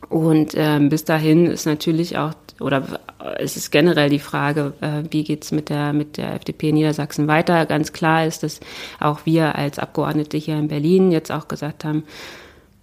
[0.08, 3.00] Und ähm, bis dahin ist natürlich auch, oder
[3.38, 7.26] es ist generell die Frage, äh, wie geht's mit der, mit der FDP in Niedersachsen
[7.26, 7.66] weiter.
[7.66, 8.60] Ganz klar ist, dass
[9.00, 12.04] auch wir als Abgeordnete hier in Berlin jetzt auch gesagt haben,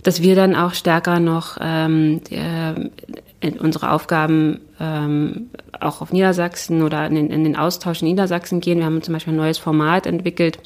[0.01, 7.07] dass wir dann auch stärker noch ähm, äh, unsere Aufgaben ähm, auch auf Niedersachsen oder
[7.07, 8.79] in den, in den Austausch in Niedersachsen gehen.
[8.79, 10.59] Wir haben zum Beispiel ein neues Format entwickelt,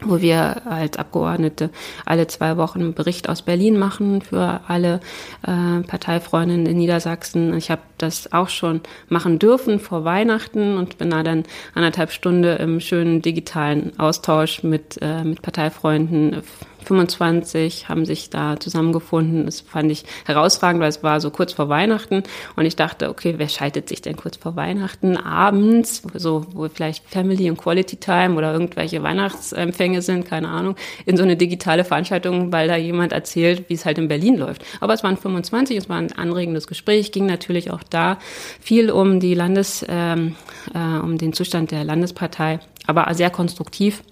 [0.00, 1.70] wo wir als Abgeordnete
[2.04, 5.00] alle zwei Wochen einen Bericht aus Berlin machen für alle
[5.42, 7.56] äh, Parteifreundinnen in Niedersachsen.
[7.56, 12.44] Ich habe das auch schon machen dürfen vor Weihnachten und bin da dann anderthalb Stunden
[12.44, 16.42] im schönen digitalen Austausch mit, äh, mit Parteifreunden
[16.84, 19.46] 25 haben sich da zusammengefunden.
[19.46, 22.22] Das fand ich herausragend, weil es war so kurz vor Weihnachten
[22.56, 27.08] und ich dachte, okay, wer schaltet sich denn kurz vor Weihnachten abends, so wo vielleicht
[27.08, 32.52] Family und Quality Time oder irgendwelche Weihnachtsempfänge sind, keine Ahnung, in so eine digitale Veranstaltung,
[32.52, 34.64] weil da jemand erzählt, wie es halt in Berlin läuft.
[34.80, 38.18] Aber es waren 25, es war ein anregendes Gespräch, ging natürlich auch da
[38.60, 40.36] viel um die Landes, ähm,
[40.74, 44.02] äh, um den Zustand der Landespartei, aber sehr konstruktiv.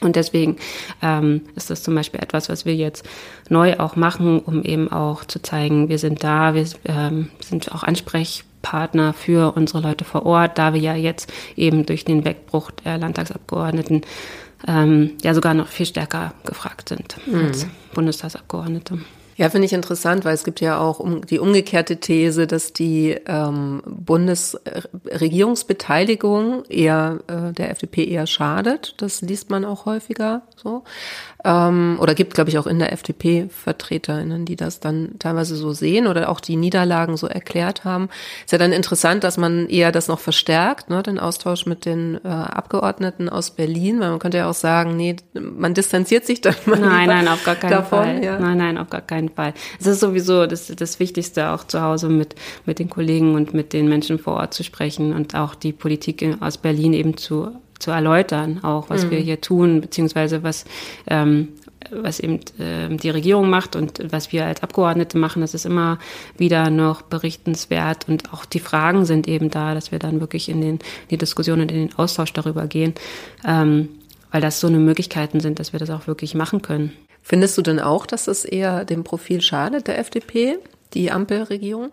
[0.00, 0.56] Und deswegen
[1.02, 3.04] ähm, ist das zum Beispiel etwas, was wir jetzt
[3.48, 7.82] neu auch machen, um eben auch zu zeigen, wir sind da, wir ähm, sind auch
[7.82, 12.98] Ansprechpartner für unsere Leute vor Ort, da wir ja jetzt eben durch den Wegbruch der
[12.98, 14.02] Landtagsabgeordneten
[14.66, 17.46] ähm, ja sogar noch viel stärker gefragt sind mhm.
[17.46, 18.98] als Bundestagsabgeordnete.
[19.38, 23.16] Ja, finde ich interessant, weil es gibt ja auch um, die umgekehrte These, dass die
[23.24, 28.94] ähm, Bundesregierungsbeteiligung eher äh, der FDP eher schadet.
[28.96, 30.82] Das liest man auch häufiger so.
[31.44, 35.72] Ähm, oder gibt, glaube ich, auch in der FDP VertreterInnen, die das dann teilweise so
[35.72, 38.08] sehen oder auch die Niederlagen so erklärt haben.
[38.44, 42.18] Ist ja dann interessant, dass man eher das noch verstärkt, ne, den Austausch mit den
[42.24, 46.56] äh, Abgeordneten aus Berlin, weil man könnte ja auch sagen, nee, man distanziert sich dann
[46.66, 48.24] mal Nein, nein, auf gar keinen davon, Fall.
[48.24, 48.38] Ja.
[48.38, 49.54] Nein, nein, auf gar keinen Fall.
[49.78, 52.34] Es ist sowieso das, das Wichtigste, auch zu Hause mit,
[52.66, 56.24] mit den Kollegen und mit den Menschen vor Ort zu sprechen und auch die Politik
[56.40, 59.10] aus Berlin eben zu zu erläutern, auch was mhm.
[59.10, 60.64] wir hier tun, beziehungsweise was,
[61.06, 61.48] ähm,
[61.90, 65.98] was eben äh, die Regierung macht und was wir als Abgeordnete machen, das ist immer
[66.36, 70.60] wieder noch berichtenswert und auch die Fragen sind eben da, dass wir dann wirklich in
[70.60, 70.78] den
[71.10, 72.94] die Diskussion und in den Austausch darüber gehen,
[73.46, 73.88] ähm,
[74.30, 76.92] weil das so eine Möglichkeiten sind, dass wir das auch wirklich machen können.
[77.22, 80.58] Findest du denn auch, dass das eher dem Profil schadet der FDP,
[80.94, 81.92] die Ampelregierung?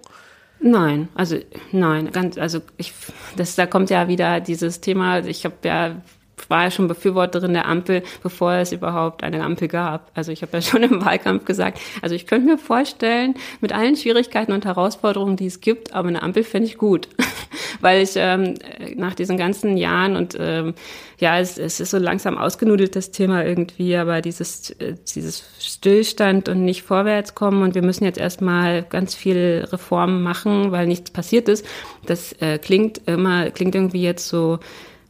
[0.59, 1.37] Nein, also
[1.71, 2.93] nein, ganz, also ich,
[3.35, 5.19] das, da kommt ja wieder dieses Thema.
[5.19, 6.01] Ich habe ja
[6.49, 10.11] war ja schon Befürworterin der Ampel, bevor es überhaupt eine Ampel gab.
[10.13, 13.95] Also ich habe ja schon im Wahlkampf gesagt, also ich könnte mir vorstellen, mit allen
[13.95, 17.07] Schwierigkeiten und Herausforderungen, die es gibt, aber eine Ampel fände ich gut.
[17.81, 18.55] Weil ich ähm,
[18.95, 20.73] nach diesen ganzen Jahren und ähm,
[21.17, 26.49] ja, es, es ist so langsam ausgenudelt, das Thema irgendwie, aber dieses, äh, dieses Stillstand
[26.49, 31.11] und nicht vorwärts kommen und wir müssen jetzt erstmal ganz viel Reformen machen, weil nichts
[31.11, 31.65] passiert ist,
[32.05, 34.59] das äh, klingt immer, klingt irgendwie jetzt so,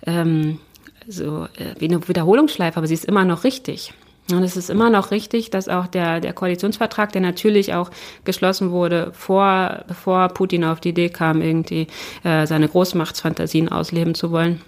[0.05, 0.59] ähm,
[1.07, 3.93] so äh, wie eine Wiederholungsschleife, aber sie ist immer noch richtig.
[4.31, 7.91] Und es ist immer noch richtig, dass auch der, der Koalitionsvertrag, der natürlich auch
[8.23, 11.87] geschlossen wurde, vor, bevor Putin auf die Idee kam, irgendwie
[12.23, 14.61] äh, seine Großmachtsfantasien ausleben zu wollen,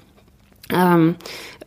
[0.71, 1.15] ähm,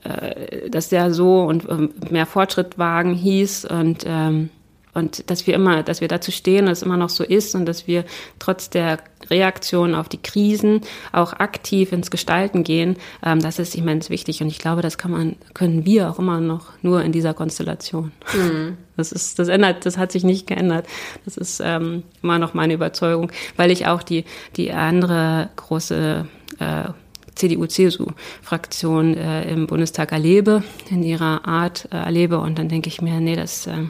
[0.04, 4.50] äh, dass der so und ähm, mehr Fortschritt wagen hieß und ähm,
[4.94, 7.66] und dass wir immer, dass wir dazu stehen, dass es immer noch so ist und
[7.66, 8.04] dass wir
[8.38, 8.98] trotz der
[9.28, 10.80] Reaktion auf die Krisen
[11.12, 14.42] auch aktiv ins Gestalten gehen, ähm, das ist immens wichtig.
[14.42, 18.12] Und ich glaube, das kann man, können wir auch immer noch nur in dieser Konstellation.
[18.34, 18.76] Mhm.
[19.00, 20.86] Das ist, das ändert, das hat sich nicht geändert.
[21.24, 24.26] Das ist ähm, immer noch meine Überzeugung, weil ich auch die,
[24.56, 26.26] die andere große
[26.58, 26.84] äh,
[27.34, 32.38] CDU-CSU-Fraktion äh, im Bundestag erlebe, in ihrer Art äh, erlebe.
[32.38, 33.86] Und dann denke ich mir, nee, das, äh,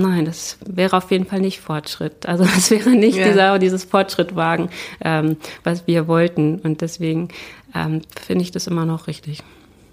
[0.00, 2.26] Nein, das wäre auf jeden Fall nicht Fortschritt.
[2.26, 3.28] Also das wäre nicht ja.
[3.28, 4.70] dieser, dieses Fortschrittwagen,
[5.04, 6.58] ähm, was wir wollten.
[6.60, 7.28] Und deswegen
[7.74, 9.42] ähm, finde ich das immer noch richtig.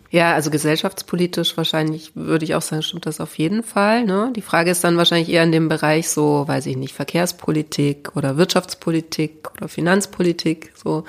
[0.09, 4.05] Ja, also gesellschaftspolitisch wahrscheinlich würde ich auch sagen, stimmt das auf jeden Fall.
[4.05, 4.31] Ne?
[4.33, 8.37] Die Frage ist dann wahrscheinlich eher in dem Bereich so, weiß ich nicht, Verkehrspolitik oder
[8.37, 10.71] Wirtschaftspolitik oder Finanzpolitik.
[10.81, 11.03] So.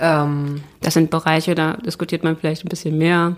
[0.00, 0.62] Ähm.
[0.80, 3.36] Das sind Bereiche, da diskutiert man vielleicht ein bisschen mehr.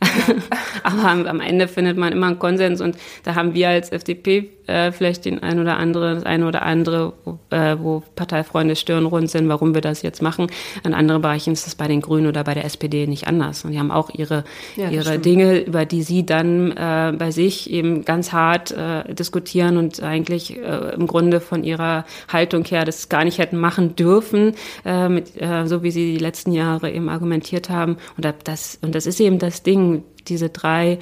[0.82, 4.50] Aber am, am, Ende findet man immer einen Konsens und da haben wir als FDP
[4.66, 9.30] äh, vielleicht den ein oder andere, das eine oder andere, wo, äh, wo Parteifreunde stirnrund
[9.30, 10.46] sind, warum wir das jetzt machen.
[10.84, 13.64] In anderen Bereichen ist es bei den Grünen oder bei der SPD nicht anders.
[13.64, 14.44] Und die haben auch ihre,
[14.76, 19.76] ja, ihre Dinge, über die sie dann äh, bei sich eben ganz hart äh, diskutieren
[19.76, 24.54] und eigentlich äh, im Grunde von ihrer Haltung her das gar nicht hätten machen dürfen,
[24.84, 27.98] äh, mit, äh, so wie sie die letzten Jahre eben argumentiert haben.
[28.16, 29.83] Und das, und das ist eben das Ding,
[30.28, 30.98] diese drei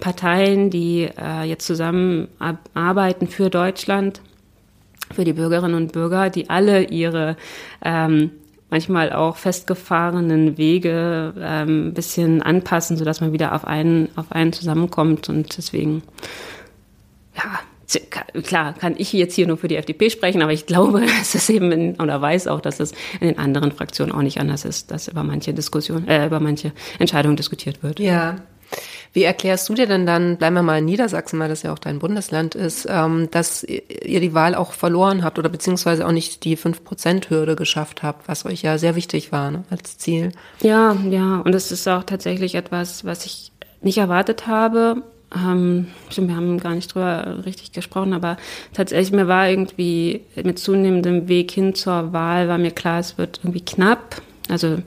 [0.00, 4.20] Parteien, die äh, jetzt zusammenarbeiten für Deutschland,
[5.12, 7.36] für die Bürgerinnen und Bürger, die alle ihre
[7.84, 8.30] ähm,
[8.70, 14.52] manchmal auch festgefahrenen Wege ähm, ein bisschen anpassen, sodass man wieder auf einen, auf einen
[14.54, 15.28] zusammenkommt.
[15.28, 16.02] Und deswegen,
[17.36, 17.60] ja,
[18.42, 21.48] klar, kann ich jetzt hier nur für die FDP sprechen, aber ich glaube, dass es
[21.48, 24.90] eben in, oder weiß auch, dass es in den anderen Fraktionen auch nicht anders ist,
[24.90, 28.00] dass über manche Diskussionen, äh, über manche Entscheidungen diskutiert wird.
[28.00, 28.36] Ja,
[29.12, 31.78] wie erklärst du dir denn dann, bleiben wir mal in Niedersachsen, weil das ja auch
[31.78, 36.44] dein Bundesland ist, ähm, dass ihr die Wahl auch verloren habt oder beziehungsweise auch nicht
[36.44, 40.32] die 5-Prozent-Hürde geschafft habt, was euch ja sehr wichtig war ne, als Ziel?
[40.62, 43.52] Ja, ja, und es ist auch tatsächlich etwas, was ich
[43.82, 45.02] nicht erwartet habe.
[45.34, 48.36] Ähm, wir haben gar nicht drüber richtig gesprochen, aber
[48.72, 53.40] tatsächlich mir war irgendwie mit zunehmendem Weg hin zur Wahl war mir klar, es wird
[53.42, 54.20] irgendwie knapp.
[54.48, 54.78] Also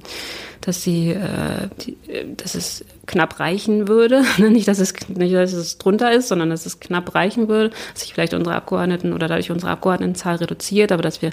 [0.61, 1.97] dass sie, äh, die,
[2.37, 6.65] dass es knapp reichen würde, nicht dass es nicht dass es drunter ist, sondern dass
[6.65, 11.03] es knapp reichen würde, dass sich vielleicht unsere Abgeordneten oder dadurch unsere Abgeordnetenzahl reduziert, aber
[11.03, 11.31] dass wir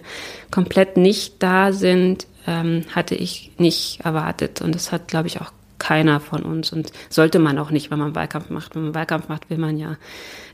[0.51, 4.61] komplett nicht da sind, ähm, hatte ich nicht erwartet.
[4.61, 7.99] Und das hat, glaube ich, auch keiner von uns und sollte man auch nicht, wenn
[7.99, 8.77] man Wahlkampf macht.
[8.77, 9.97] Wenn man Wahlkampf macht, will man ja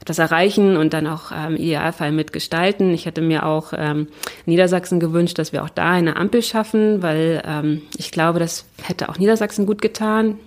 [0.01, 2.95] etwas erreichen und dann auch ähm, im Idealfall mitgestalten.
[2.95, 4.09] Ich hätte mir auch ähm,
[4.47, 9.11] Niedersachsen gewünscht, dass wir auch da eine Ampel schaffen, weil ähm, ich glaube, das hätte
[9.11, 10.39] auch Niedersachsen gut getan.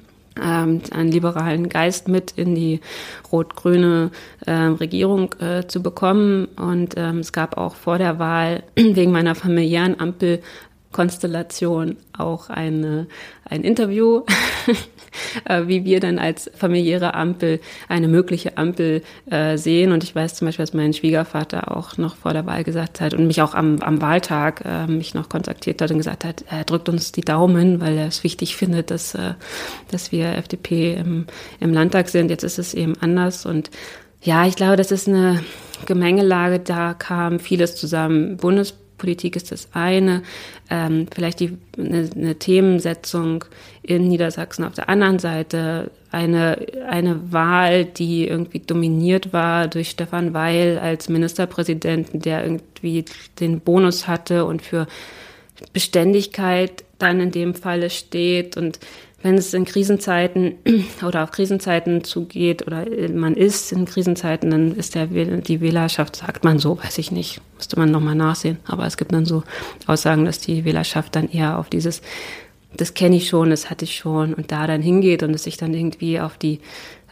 [0.42, 2.80] ähm, einen liberalen Geist mit in die
[3.32, 4.12] rot-grüne
[4.46, 6.46] äh, Regierung äh, zu bekommen.
[6.56, 10.00] Und ähm, es gab auch vor der Wahl wegen meiner familiären
[10.92, 13.08] Ampelkonstellation auch eine,
[13.46, 14.24] ein Interview
[15.46, 19.92] Äh, wie wir dann als familiäre Ampel eine mögliche Ampel äh, sehen.
[19.92, 23.14] Und ich weiß zum Beispiel, dass mein Schwiegervater auch noch vor der Wahl gesagt hat
[23.14, 26.64] und mich auch am, am Wahltag äh, mich noch kontaktiert hat und gesagt hat, er
[26.64, 29.34] drückt uns die Daumen, weil er es wichtig findet, dass, äh,
[29.90, 31.28] dass wir FDP im,
[31.60, 32.30] im Landtag sind.
[32.30, 33.70] Jetzt ist es eben anders und
[34.24, 35.44] ja, ich glaube, das ist eine
[35.88, 36.60] Gemengelage.
[36.60, 38.38] Da kam vieles zusammen.
[38.38, 40.22] Bundes Politik ist das eine,
[40.70, 43.44] ähm, vielleicht die, eine, eine Themensetzung
[43.82, 50.36] in Niedersachsen auf der anderen Seite, eine, eine Wahl, die irgendwie dominiert war durch Stefan
[50.36, 53.06] Weil als Ministerpräsidenten, der irgendwie
[53.40, 54.86] den Bonus hatte und für
[55.74, 58.56] Beständigkeit dann in dem Falle steht.
[58.56, 58.80] Und
[59.24, 60.56] wenn es in Krisenzeiten
[61.06, 66.44] oder auf Krisenzeiten zugeht oder man ist in Krisenzeiten, dann ist der, die Wählerschaft, sagt
[66.44, 68.58] man so, weiß ich nicht, müsste man nochmal nachsehen.
[68.66, 69.44] Aber es gibt dann so
[69.88, 72.02] Aussagen, dass die Wählerschaft dann eher auf dieses,
[72.76, 75.58] das kenne ich schon, das hatte ich schon und da dann hingeht und es sich
[75.58, 76.60] dann irgendwie auf die,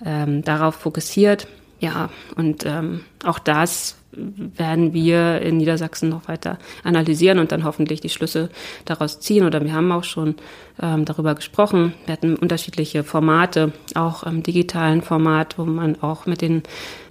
[0.05, 1.47] ähm, darauf fokussiert.
[1.79, 8.01] Ja, und ähm, auch das werden wir in Niedersachsen noch weiter analysieren und dann hoffentlich
[8.01, 8.49] die Schlüsse
[8.85, 9.45] daraus ziehen.
[9.45, 10.35] Oder wir haben auch schon
[10.81, 11.93] ähm, darüber gesprochen.
[12.05, 16.63] Wir hatten unterschiedliche Formate, auch im digitalen Format, wo man auch mit den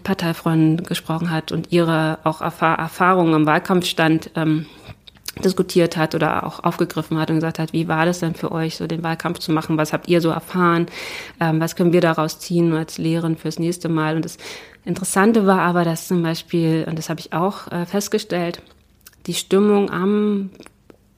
[0.02, 4.66] Parteifreunden gesprochen hat und ihre auch Erfahr Erfahrungen im Wahlkampfstand ähm,
[5.44, 8.76] diskutiert hat oder auch aufgegriffen hat und gesagt hat, wie war das denn für euch,
[8.76, 9.76] so den Wahlkampf zu machen?
[9.78, 10.86] Was habt ihr so erfahren?
[11.40, 14.16] Ähm, was können wir daraus ziehen als Lehren fürs nächste Mal?
[14.16, 14.38] Und das
[14.84, 18.62] Interessante war aber, dass zum Beispiel, und das habe ich auch äh, festgestellt,
[19.26, 20.50] die Stimmung am,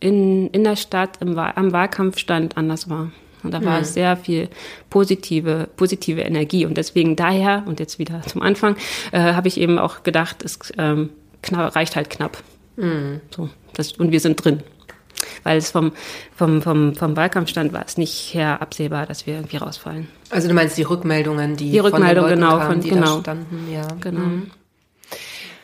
[0.00, 3.12] in, in der Stadt im, am Wahlkampfstand anders war.
[3.42, 3.84] Und da war mhm.
[3.84, 4.48] sehr viel
[4.90, 6.66] positive, positive Energie.
[6.66, 8.76] Und deswegen daher, und jetzt wieder zum Anfang,
[9.12, 11.10] äh, habe ich eben auch gedacht, es ähm,
[11.50, 12.42] reicht halt knapp.
[12.80, 13.20] Mhm.
[13.34, 14.62] So, das, und wir sind drin
[15.42, 15.92] weil es vom,
[16.34, 20.08] vom, vom, vom Wahlkampfstand war es nicht her absehbar, dass wir irgendwie rausfallen.
[20.30, 23.16] Also du meinst die Rückmeldungen, die, die Rückmeldung, von genau, kamen, von, die genau.
[23.16, 23.86] da standen, ja.
[24.00, 24.20] Genau.
[24.20, 24.50] Mhm.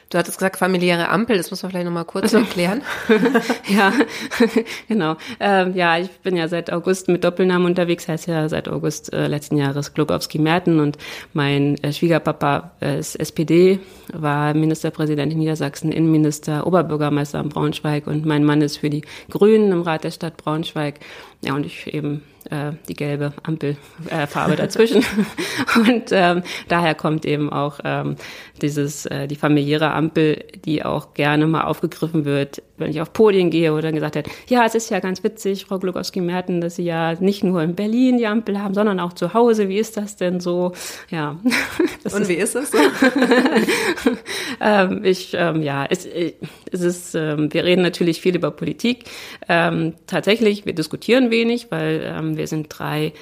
[0.09, 2.83] Du hattest gesagt, familiäre Ampel, das muss man vielleicht nochmal kurz also, erklären.
[3.69, 3.93] ja,
[4.89, 5.17] genau.
[5.41, 9.27] Ähm, ja, ich bin ja seit August mit Doppelnamen unterwegs, heißt ja seit August äh,
[9.27, 10.97] letzten Jahres Globowski-Merten und
[11.33, 13.81] mein äh, Schwiegerpapa äh, ist SPD,
[14.13, 19.73] war Ministerpräsident in Niedersachsen, Innenminister, Oberbürgermeister in Braunschweig und mein Mann ist für die Grünen
[19.73, 21.01] im Rat der Stadt Braunschweig.
[21.41, 25.05] Ja, und ich eben äh, die gelbe Ampelfarbe äh, dazwischen.
[25.77, 28.17] und ähm, daher kommt eben auch ähm,
[28.63, 33.51] dieses äh, die familiäre Ampel, die auch gerne mal aufgegriffen wird, wenn ich auf Podien
[33.51, 37.15] gehe oder gesagt hat, ja, es ist ja ganz witzig, Frau Glukowski-Merten, dass Sie ja
[37.15, 39.69] nicht nur in Berlin die Ampel haben, sondern auch zu Hause.
[39.69, 40.73] Wie ist das denn so?
[41.11, 41.39] Ja.
[42.05, 42.79] Und ist, wie ist das so?
[44.61, 49.05] ähm, ich, ähm, ja, es, es ist, ähm, wir reden natürlich viel über Politik.
[49.49, 53.13] Ähm, tatsächlich, wir diskutieren wenig, weil ähm, wir sind drei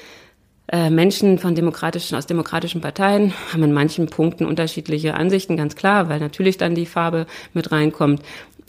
[0.66, 6.08] äh, Menschen von demokratischen, aus demokratischen Parteien haben in manchen Punkten unterschiedliche Ansichten, ganz klar,
[6.08, 8.22] weil natürlich dann die Farbe mit reinkommt.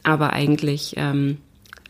[0.05, 1.39] Aber eigentlich ähm,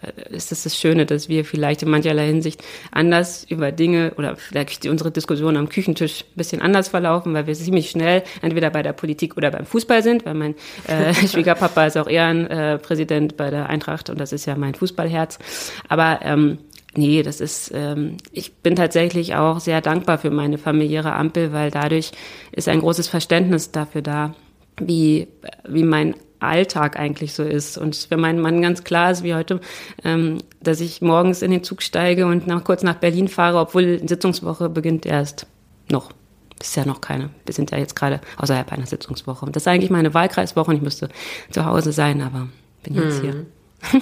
[0.01, 4.35] äh, ist es das Schöne, dass wir vielleicht in mancherlei Hinsicht anders über Dinge oder
[4.35, 8.83] vielleicht unsere Diskussion am Küchentisch ein bisschen anders verlaufen, weil wir ziemlich schnell entweder bei
[8.83, 10.55] der Politik oder beim Fußball sind, weil mein
[10.87, 15.39] äh, Schwiegerpapa ist auch Ehrenpräsident äh, bei der Eintracht und das ist ja mein Fußballherz.
[15.87, 16.59] Aber ähm,
[16.97, 21.69] Nee, das ist, ähm, ich bin tatsächlich auch sehr dankbar für meine familiäre Ampel, weil
[21.69, 22.11] dadurch
[22.53, 24.33] ist ein großes Verständnis dafür da,
[24.79, 25.27] wie,
[25.67, 27.77] wie mein Alltag eigentlich so ist.
[27.77, 29.59] Und für meinen Mann ganz klar ist wie heute,
[30.03, 33.97] ähm, dass ich morgens in den Zug steige und nach, kurz nach Berlin fahre, obwohl
[33.97, 35.47] die Sitzungswoche beginnt erst
[35.89, 36.11] noch.
[36.61, 37.29] Ist ja noch keine.
[37.45, 39.45] Wir sind ja jetzt gerade außerhalb einer Sitzungswoche.
[39.45, 41.09] Und das ist eigentlich meine Wahlkreiswoche und ich müsste
[41.51, 42.47] zu Hause sein, aber
[42.83, 43.45] bin jetzt hm.
[43.91, 44.01] hier.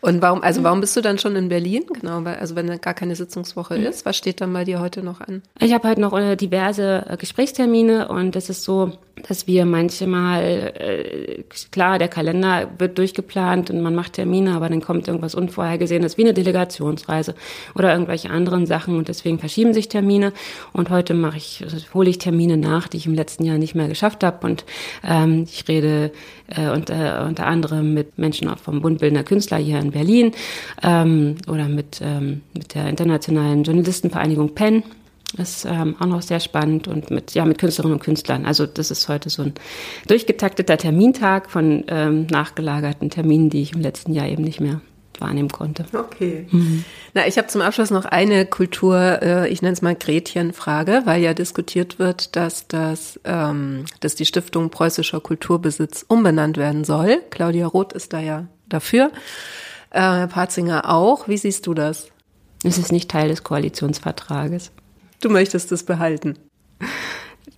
[0.00, 1.84] Und warum, also warum bist du dann schon in Berlin?
[1.92, 3.86] Genau, weil, also wenn gar keine Sitzungswoche mhm.
[3.86, 5.42] ist, was steht dann bei dir heute noch an?
[5.58, 8.92] Ich habe halt noch äh, diverse äh, Gesprächstermine und es ist so,
[9.26, 14.80] dass wir manchmal, äh, klar, der Kalender wird durchgeplant und man macht Termine, aber dann
[14.80, 17.34] kommt irgendwas Unvorhergesehenes wie eine Delegationsreise
[17.74, 20.32] oder irgendwelche anderen Sachen und deswegen verschieben sich Termine.
[20.72, 23.88] Und heute mache ich, hole ich Termine nach, die ich im letzten Jahr nicht mehr
[23.88, 24.46] geschafft habe.
[24.46, 24.64] Und
[25.02, 26.12] ähm, ich rede
[26.48, 30.32] äh, unter, unter anderem mit Menschen auch vom Bund Bildender Künstler hier in Berlin
[30.82, 34.82] ähm, oder mit, ähm, mit der Internationalen Journalistenvereinigung PEN.
[35.36, 38.46] Das ist ähm, auch noch sehr spannend und mit, ja, mit Künstlerinnen und Künstlern.
[38.46, 39.54] Also das ist heute so ein
[40.06, 44.80] durchgetakteter Termintag von ähm, nachgelagerten Terminen, die ich im letzten Jahr eben nicht mehr
[45.20, 45.84] wahrnehmen konnte.
[45.92, 46.46] Okay.
[46.50, 46.84] Mhm.
[47.14, 51.22] Na, ich habe zum Abschluss noch eine Kultur, äh, ich nenne es mal Gretchenfrage, weil
[51.22, 57.20] ja diskutiert wird, dass das, ähm, dass die Stiftung Preußischer Kulturbesitz umbenannt werden soll.
[57.30, 59.10] Claudia Roth ist da ja dafür.
[59.90, 61.28] Äh, Herr Patzinger auch.
[61.28, 62.08] Wie siehst du das?
[62.64, 64.72] Es ist nicht Teil des Koalitionsvertrages.
[65.20, 66.38] Du möchtest es behalten.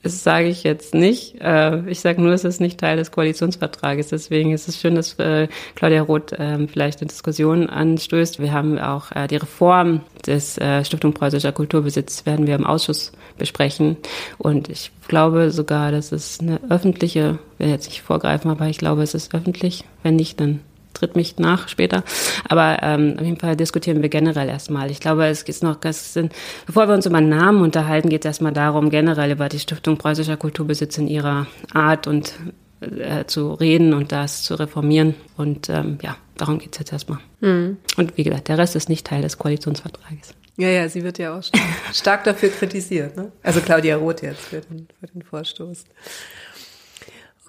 [0.03, 1.41] Das sage ich jetzt nicht.
[1.43, 4.09] Äh, ich sage nur, es ist nicht Teil des Koalitionsvertrages.
[4.09, 8.41] Deswegen ist es schön, dass äh, Claudia Roth ähm, vielleicht eine Diskussion anstößt.
[8.41, 13.97] Wir haben auch äh, die Reform des Stiftung Preußischer Kulturbesitz werden wir im Ausschuss besprechen.
[14.37, 18.77] Und ich glaube sogar, dass es eine öffentliche, ich will jetzt nicht vorgreifen, aber ich
[18.77, 19.85] glaube, es ist öffentlich.
[20.03, 20.61] Wenn nicht, dann
[21.01, 22.05] tritt mich nach später.
[22.49, 24.91] Aber ähm, auf jeden Fall diskutieren wir generell erstmal.
[24.91, 26.33] Ich glaube, es geht noch, es sind,
[26.67, 30.37] bevor wir uns über Namen unterhalten, geht es erstmal darum, generell über die Stiftung Preußischer
[30.37, 32.35] Kulturbesitz in ihrer Art und
[32.81, 35.15] äh, zu reden und das zu reformieren.
[35.37, 37.19] Und ähm, ja, darum geht es jetzt erstmal.
[37.41, 37.79] Mhm.
[37.97, 40.35] Und wie gesagt, der Rest ist nicht Teil des Koalitionsvertrages.
[40.57, 43.17] Ja, ja, sie wird ja auch stark, stark dafür kritisiert.
[43.17, 43.33] Ne?
[43.43, 45.85] Also Claudia Roth jetzt für den, für den Vorstoß.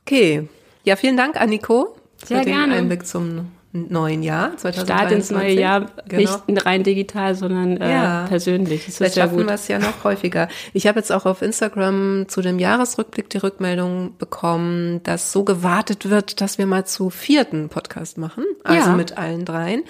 [0.01, 0.47] Okay.
[0.83, 1.95] Ja, vielen Dank, Anniko.
[2.25, 2.73] Sehr für gerne.
[2.73, 4.83] den Einblick zum neuen Jahr 2023.
[4.85, 6.41] Start ins neue Jahr, genau.
[6.47, 8.25] nicht rein digital, sondern äh, ja.
[8.27, 8.85] persönlich.
[8.85, 10.49] Das Vielleicht schaffen wir es ja noch häufiger.
[10.73, 16.09] Ich habe jetzt auch auf Instagram zu dem Jahresrückblick die Rückmeldung bekommen, dass so gewartet
[16.09, 18.95] wird, dass wir mal zu vierten Podcast machen, also ja.
[18.95, 19.83] mit allen dreien.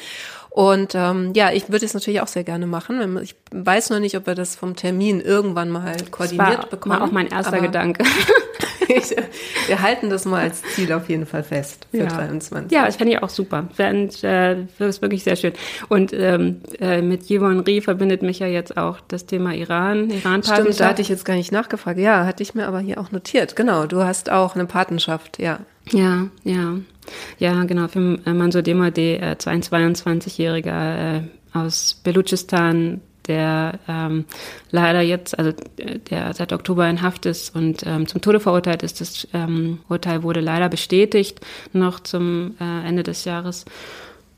[0.52, 3.18] Und ähm, ja, ich würde es natürlich auch sehr gerne machen.
[3.24, 7.00] Ich weiß nur nicht, ob wir das vom Termin irgendwann mal koordiniert das war bekommen.
[7.00, 8.04] War auch mein erster Gedanke.
[9.68, 12.06] wir halten das mal als Ziel auf jeden Fall fest für ja.
[12.08, 12.72] 23.
[12.72, 13.68] Ja, das fände ich auch super.
[13.78, 15.54] Und, äh, das ist wirklich sehr schön.
[15.90, 20.42] Und ähm, äh, mit Yvonne Rie verbindet mich ja jetzt auch das Thema Iran, iran
[20.42, 20.62] -Partnerschaft.
[20.62, 22.00] Stimmt, da hatte ich jetzt gar nicht nachgefragt.
[22.00, 23.56] Ja, hatte ich mir aber hier auch notiert.
[23.56, 25.60] Genau, du hast auch eine Patenschaft, ja.
[25.92, 26.76] Ja, ja.
[27.40, 31.22] Ja, genau, für äh, Mansour Demade, äh, ein 22-Jähriger äh,
[31.54, 34.26] aus Belutschistan, der ähm,
[34.72, 35.54] leider jetzt, also
[36.10, 39.02] der seit Oktober in Haft ist und ähm, zum Tode verurteilt ist.
[39.02, 41.42] Das ähm, Urteil wurde leider bestätigt
[41.74, 43.66] noch zum äh, Ende des Jahres.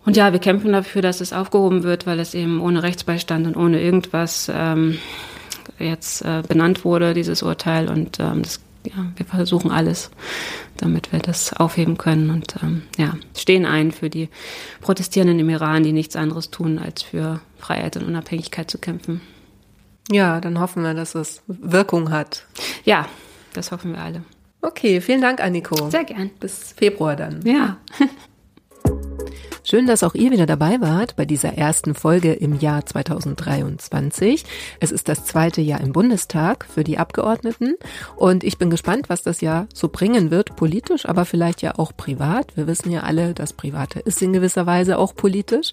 [0.06, 3.56] Und ja, wir kämpfen dafür, dass es aufgehoben wird, weil es eben ohne Rechtsbeistand und
[3.56, 4.98] ohne irgendwas ähm,
[5.80, 7.88] jetzt äh, benannt wurde, dieses Urteil.
[7.88, 10.12] Und ähm, das ja, wir versuchen alles,
[10.78, 14.30] damit wir das aufheben können und ähm, ja, stehen ein für die
[14.82, 19.22] Protestierenden im Iran, die nichts anderes tun, als für Freiheit und Unabhängigkeit zu kämpfen.
[20.12, 22.46] Ja, dann hoffen wir, dass es Wirkung hat.
[22.84, 23.08] Ja,
[23.54, 24.24] das hoffen wir alle.
[24.62, 25.90] Okay, vielen Dank, Anniko.
[25.90, 26.30] Sehr gern.
[26.40, 27.42] Bis Februar dann.
[27.46, 27.78] Ja.
[29.66, 34.44] Schön, dass auch ihr wieder dabei wart bei dieser ersten Folge im Jahr 2023.
[34.82, 37.76] Es ist das zweite Jahr im Bundestag für die Abgeordneten
[38.18, 41.96] und ich bin gespannt, was das Jahr so bringen wird, politisch, aber vielleicht ja auch
[41.96, 42.58] privat.
[42.58, 45.72] Wir wissen ja alle, das Private ist in gewisser Weise auch politisch.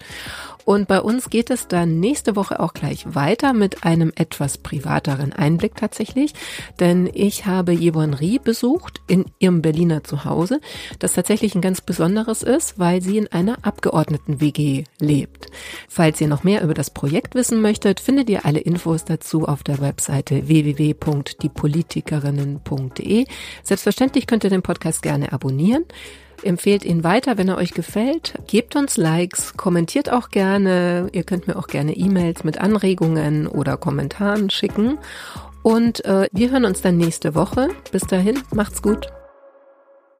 [0.65, 5.33] Und bei uns geht es dann nächste Woche auch gleich weiter mit einem etwas privateren
[5.33, 6.35] Einblick tatsächlich,
[6.79, 10.61] denn ich habe Yvonne Rie besucht in ihrem Berliner Zuhause,
[10.99, 15.47] das tatsächlich ein ganz besonderes ist, weil sie in einer Abgeordneten-WG lebt.
[15.89, 19.63] Falls ihr noch mehr über das Projekt wissen möchtet, findet ihr alle Infos dazu auf
[19.63, 23.25] der Webseite www.diepolitikerinnen.de.
[23.63, 25.85] Selbstverständlich könnt ihr den Podcast gerne abonnieren.
[26.43, 28.35] Empfehlt ihn weiter, wenn er euch gefällt.
[28.47, 31.09] Gebt uns Likes, kommentiert auch gerne.
[31.13, 34.99] Ihr könnt mir auch gerne E-Mails mit Anregungen oder Kommentaren schicken.
[35.63, 37.69] Und äh, wir hören uns dann nächste Woche.
[37.93, 39.11] Bis dahin, macht's gut.